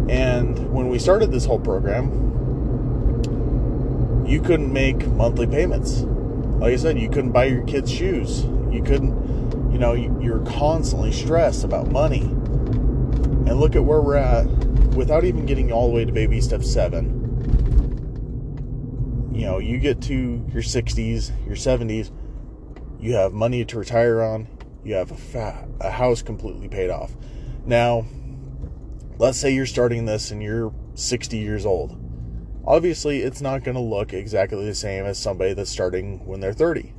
And 0.10 0.74
when 0.74 0.90
we 0.90 0.98
started 0.98 1.32
this 1.32 1.46
whole 1.46 1.60
program, 1.60 2.26
you 4.26 4.42
couldn't 4.42 4.74
make 4.74 5.06
monthly 5.10 5.46
payments. 5.46 6.02
Like 6.60 6.74
I 6.74 6.76
said, 6.78 6.98
you 6.98 7.10
couldn't 7.10 7.34
buy 7.34 7.46
your 7.46 7.64
kids 7.66 7.92
shoes. 7.92 8.48
You 8.78 8.84
couldn't, 8.84 9.72
you 9.72 9.80
know, 9.80 9.94
you're 9.94 10.46
constantly 10.46 11.12
stressed 11.12 11.64
about 11.64 11.90
money. 11.90 12.22
And 12.22 13.60
look 13.60 13.76
at 13.76 13.84
where 13.84 14.02
we're 14.02 14.18
at 14.18 14.46
without 14.94 15.24
even 15.24 15.48
getting 15.48 15.72
all 15.72 15.88
the 15.88 15.96
way 15.96 16.06
to 16.06 16.12
baby 16.12 16.40
step 16.42 16.64
seven. 16.64 17.24
You 19.34 19.48
know, 19.48 19.58
you 19.58 19.80
get 19.80 20.00
to 20.04 20.46
your 20.54 20.62
60s, 20.62 21.32
your 21.48 21.56
70s, 21.56 22.12
you 23.00 23.14
have 23.14 23.34
money 23.34 23.66
to 23.66 23.80
retire 23.80 24.22
on, 24.22 24.48
you 24.84 24.94
have 24.94 25.10
a, 25.10 25.18
fa- 25.18 25.68
a 25.82 25.90
house 25.90 26.22
completely 26.22 26.68
paid 26.68 26.92
off. 26.92 27.16
Now, 27.66 28.06
let's 29.18 29.40
say 29.40 29.56
you're 29.56 29.66
starting 29.66 30.06
this 30.06 30.30
and 30.30 30.44
you're 30.44 30.72
60 30.94 31.36
years 31.36 31.66
old. 31.66 32.00
Obviously, 32.64 33.22
it's 33.22 33.42
not 33.42 33.64
going 33.64 33.76
to 33.76 33.82
look 33.82 34.14
exactly 34.14 34.64
the 34.66 34.76
same 34.76 35.06
as 35.06 35.18
somebody 35.18 35.54
that's 35.56 35.72
starting 35.72 36.24
when 36.28 36.42
they're 36.42 36.54
30 36.54 36.94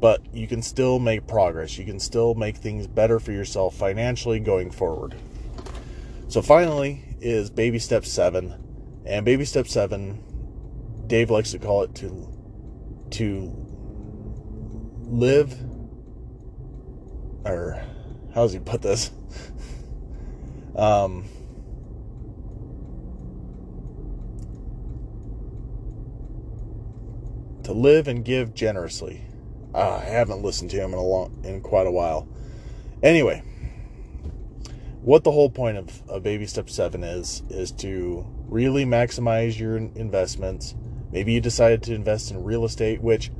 but 0.00 0.22
you 0.34 0.46
can 0.46 0.62
still 0.62 0.98
make 0.98 1.26
progress. 1.26 1.78
You 1.78 1.84
can 1.84 1.98
still 1.98 2.34
make 2.34 2.56
things 2.56 2.86
better 2.86 3.18
for 3.18 3.32
yourself 3.32 3.74
financially 3.74 4.40
going 4.40 4.70
forward. 4.70 5.14
So, 6.28 6.42
finally, 6.42 7.02
is 7.20 7.50
baby 7.50 7.78
step 7.78 8.04
seven. 8.04 8.54
And 9.04 9.24
baby 9.24 9.44
step 9.44 9.68
seven, 9.68 10.22
Dave 11.06 11.30
likes 11.30 11.52
to 11.52 11.58
call 11.58 11.82
it 11.84 11.94
to, 11.96 12.28
to 13.10 13.52
live, 15.02 15.56
or 17.44 17.80
how 18.34 18.42
does 18.42 18.52
he 18.52 18.58
put 18.58 18.82
this? 18.82 19.12
um, 20.76 21.24
to 27.62 27.72
live 27.72 28.08
and 28.08 28.24
give 28.24 28.54
generously. 28.54 29.25
Uh, 29.76 30.00
I 30.02 30.06
haven't 30.06 30.40
listened 30.40 30.70
to 30.70 30.78
him 30.78 30.94
in 30.94 30.98
a 30.98 31.02
long, 31.02 31.38
in 31.44 31.60
quite 31.60 31.86
a 31.86 31.90
while. 31.90 32.26
Anyway, 33.02 33.42
what 35.02 35.22
the 35.22 35.32
whole 35.32 35.50
point 35.50 35.76
of, 35.76 36.02
of 36.08 36.22
baby 36.22 36.46
step 36.46 36.70
seven 36.70 37.04
is 37.04 37.42
is 37.50 37.72
to 37.72 38.26
really 38.48 38.86
maximize 38.86 39.58
your 39.58 39.76
investments. 39.76 40.74
Maybe 41.12 41.34
you 41.34 41.42
decided 41.42 41.82
to 41.82 41.94
invest 41.94 42.30
in 42.30 42.42
real 42.42 42.64
estate, 42.64 43.02
which 43.02 43.30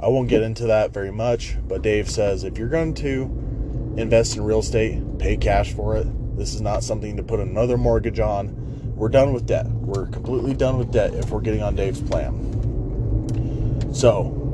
I 0.00 0.08
won't 0.08 0.28
get 0.28 0.42
into 0.42 0.66
that 0.66 0.92
very 0.92 1.12
much. 1.12 1.56
But 1.68 1.82
Dave 1.82 2.10
says 2.10 2.42
if 2.42 2.58
you're 2.58 2.68
going 2.68 2.94
to 2.94 3.94
invest 3.96 4.34
in 4.34 4.42
real 4.42 4.58
estate, 4.58 5.20
pay 5.20 5.36
cash 5.36 5.72
for 5.72 5.96
it. 5.96 6.08
This 6.36 6.52
is 6.52 6.60
not 6.60 6.82
something 6.82 7.16
to 7.16 7.22
put 7.22 7.38
another 7.38 7.78
mortgage 7.78 8.18
on. 8.18 8.94
We're 8.96 9.08
done 9.08 9.32
with 9.32 9.46
debt. 9.46 9.68
We're 9.68 10.06
completely 10.06 10.54
done 10.54 10.78
with 10.78 10.90
debt 10.90 11.14
if 11.14 11.30
we're 11.30 11.42
getting 11.42 11.62
on 11.62 11.76
Dave's 11.76 12.02
plan. 12.02 13.94
So, 13.94 14.45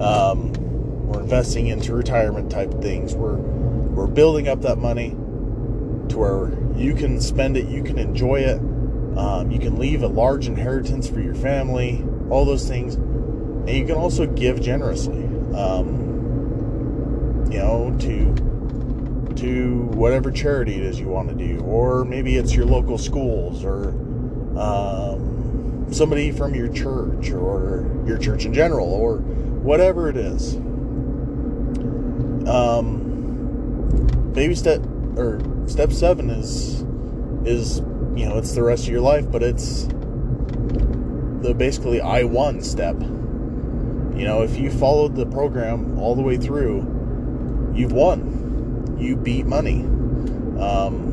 um, 0.00 0.52
we're 1.06 1.20
investing 1.20 1.66
into 1.66 1.94
retirement 1.94 2.50
type 2.50 2.72
things. 2.80 3.14
We're 3.14 3.36
we're 3.36 4.06
building 4.06 4.48
up 4.48 4.62
that 4.62 4.78
money 4.78 5.10
to 5.10 6.18
where 6.18 6.52
you 6.76 6.94
can 6.94 7.20
spend 7.20 7.56
it, 7.56 7.68
you 7.68 7.82
can 7.82 7.98
enjoy 7.98 8.40
it, 8.40 8.58
um, 9.16 9.50
you 9.50 9.58
can 9.58 9.78
leave 9.78 10.02
a 10.02 10.08
large 10.08 10.46
inheritance 10.46 11.08
for 11.08 11.20
your 11.20 11.34
family, 11.34 12.04
all 12.30 12.44
those 12.44 12.66
things, 12.66 12.94
and 12.94 13.70
you 13.70 13.84
can 13.84 13.96
also 13.96 14.26
give 14.26 14.60
generously. 14.60 15.24
Um, 15.54 16.02
you 17.50 17.58
know, 17.58 17.94
to 18.00 19.34
to 19.36 19.82
whatever 19.92 20.30
charity 20.30 20.74
it 20.74 20.82
is 20.82 20.98
you 20.98 21.08
want 21.08 21.28
to 21.28 21.34
do, 21.34 21.60
or 21.60 22.04
maybe 22.04 22.36
it's 22.36 22.54
your 22.54 22.64
local 22.64 22.96
schools, 22.96 23.64
or 23.64 23.88
um, 24.58 25.86
somebody 25.90 26.32
from 26.32 26.54
your 26.54 26.68
church, 26.68 27.30
or 27.30 27.86
your 28.06 28.16
church 28.16 28.46
in 28.46 28.54
general, 28.54 28.88
or 28.88 29.22
whatever 29.62 30.08
it 30.08 30.16
is. 30.16 30.56
Um, 32.48 33.02
baby 34.34 34.54
step 34.54 34.82
or 35.16 35.40
step 35.66 35.92
seven 35.92 36.30
is 36.30 36.82
is 37.44 37.78
you 38.16 38.28
know 38.28 38.38
it's 38.38 38.52
the 38.54 38.62
rest 38.62 38.84
of 38.84 38.90
your 38.90 39.00
life, 39.00 39.30
but 39.30 39.42
it's 39.42 39.84
the 41.42 41.54
basically 41.56 42.00
I 42.00 42.24
won 42.24 42.62
step. 42.62 43.00
You 43.00 44.24
know, 44.28 44.42
if 44.42 44.56
you 44.58 44.70
followed 44.70 45.14
the 45.16 45.26
program 45.26 45.98
all 45.98 46.14
the 46.14 46.22
way 46.22 46.36
through, 46.36 46.80
you've 47.74 47.92
won. 47.92 48.96
You 48.98 49.16
beat 49.16 49.46
money. 49.46 49.80
Um, 50.60 51.10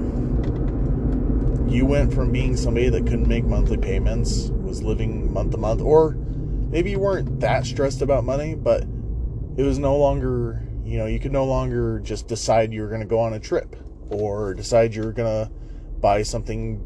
you 1.69 1.85
went 1.85 2.13
from 2.13 2.31
being 2.31 2.57
somebody 2.57 2.89
that 2.89 3.03
couldn't 3.03 3.27
make 3.27 3.45
monthly 3.45 3.77
payments, 3.77 4.49
was 4.49 4.83
living 4.83 5.31
month 5.31 5.51
to 5.51 5.57
month, 5.57 5.81
or 5.81 6.17
maybe 6.69 6.91
you 6.91 6.99
weren't 6.99 7.39
that 7.39 7.65
stressed 7.65 8.01
about 8.01 8.23
money, 8.23 8.55
but 8.55 8.83
it 9.57 9.63
was 9.63 9.79
no 9.79 9.97
longer, 9.97 10.63
you 10.85 10.97
know, 10.97 11.05
you 11.05 11.19
could 11.19 11.33
no 11.33 11.45
longer 11.45 11.99
just 11.99 12.27
decide 12.27 12.71
you 12.71 12.81
were 12.81 12.87
going 12.87 13.01
to 13.01 13.07
go 13.07 13.19
on 13.19 13.33
a 13.33 13.39
trip 13.39 13.75
or 14.09 14.53
decide 14.53 14.95
you 14.95 15.03
were 15.03 15.11
going 15.11 15.45
to 15.45 15.51
buy 15.99 16.23
something, 16.23 16.85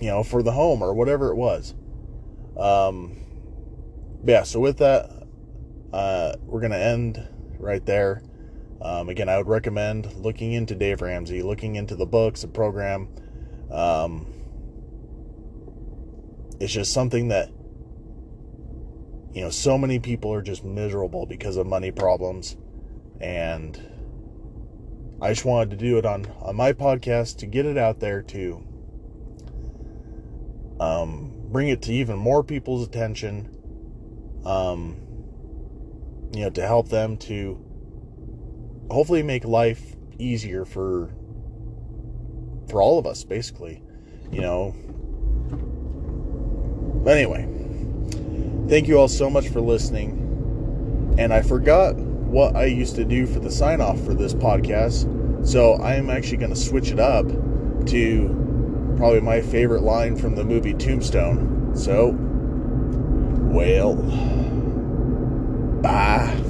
you 0.00 0.06
know, 0.06 0.22
for 0.22 0.42
the 0.42 0.52
home 0.52 0.82
or 0.82 0.94
whatever 0.94 1.30
it 1.30 1.36
was. 1.36 1.74
Um, 2.58 3.18
yeah, 4.24 4.42
so 4.42 4.60
with 4.60 4.78
that, 4.78 5.10
uh, 5.92 6.34
we're 6.42 6.60
going 6.60 6.72
to 6.72 6.78
end 6.78 7.26
right 7.58 7.84
there. 7.84 8.22
Um, 8.80 9.08
again, 9.08 9.28
I 9.28 9.36
would 9.38 9.48
recommend 9.48 10.14
looking 10.16 10.52
into 10.52 10.74
Dave 10.74 11.02
Ramsey, 11.02 11.42
looking 11.42 11.74
into 11.74 11.96
the 11.96 12.06
books, 12.06 12.42
the 12.42 12.48
program. 12.48 13.08
Um, 13.70 14.32
it's 16.60 16.72
just 16.72 16.92
something 16.92 17.28
that, 17.28 17.50
you 19.32 19.42
know, 19.42 19.50
so 19.50 19.78
many 19.78 19.98
people 19.98 20.32
are 20.32 20.42
just 20.42 20.64
miserable 20.64 21.26
because 21.26 21.56
of 21.56 21.66
money 21.66 21.90
problems. 21.90 22.56
And 23.20 23.80
I 25.20 25.30
just 25.30 25.44
wanted 25.44 25.70
to 25.70 25.76
do 25.76 25.98
it 25.98 26.06
on, 26.06 26.26
on 26.40 26.56
my 26.56 26.72
podcast 26.72 27.38
to 27.38 27.46
get 27.46 27.66
it 27.66 27.76
out 27.76 28.00
there 28.00 28.22
to 28.22 28.66
um, 30.80 31.32
bring 31.50 31.68
it 31.68 31.82
to 31.82 31.92
even 31.92 32.16
more 32.16 32.42
people's 32.42 32.86
attention. 32.86 33.54
Um, 34.44 34.96
you 36.32 36.42
know, 36.42 36.50
to 36.50 36.66
help 36.66 36.88
them 36.88 37.16
to 37.18 37.64
hopefully 38.90 39.22
make 39.22 39.44
life 39.44 39.96
easier 40.18 40.64
for 40.64 41.10
for 42.68 42.82
all 42.82 42.98
of 42.98 43.06
us 43.06 43.24
basically 43.24 43.82
you 44.30 44.40
know 44.40 44.74
but 47.04 47.16
anyway 47.16 47.46
thank 48.68 48.86
you 48.88 48.98
all 48.98 49.08
so 49.08 49.28
much 49.28 49.48
for 49.48 49.60
listening. 49.60 50.24
And 51.18 51.32
i 51.32 51.42
forgot 51.42 51.96
what 51.96 52.54
i 52.54 52.66
used 52.66 52.94
to 52.96 53.04
do 53.04 53.26
for 53.26 53.40
the 53.40 53.50
sign 53.50 53.80
off 53.80 53.98
for 54.04 54.12
this 54.12 54.34
podcast 54.34 55.46
so 55.46 55.72
i 55.74 55.94
am 55.94 56.10
actually 56.10 56.36
going 56.36 56.50
to 56.50 56.56
switch 56.56 56.90
it 56.90 57.00
up 57.00 57.26
to 57.86 58.94
probably 58.98 59.20
my 59.20 59.40
favorite 59.40 59.82
line 59.82 60.16
from 60.16 60.34
the 60.34 60.44
movie 60.44 60.74
tombstone. 60.74 61.72
So 61.74 62.16
well 63.50 63.94
bye 65.80 66.47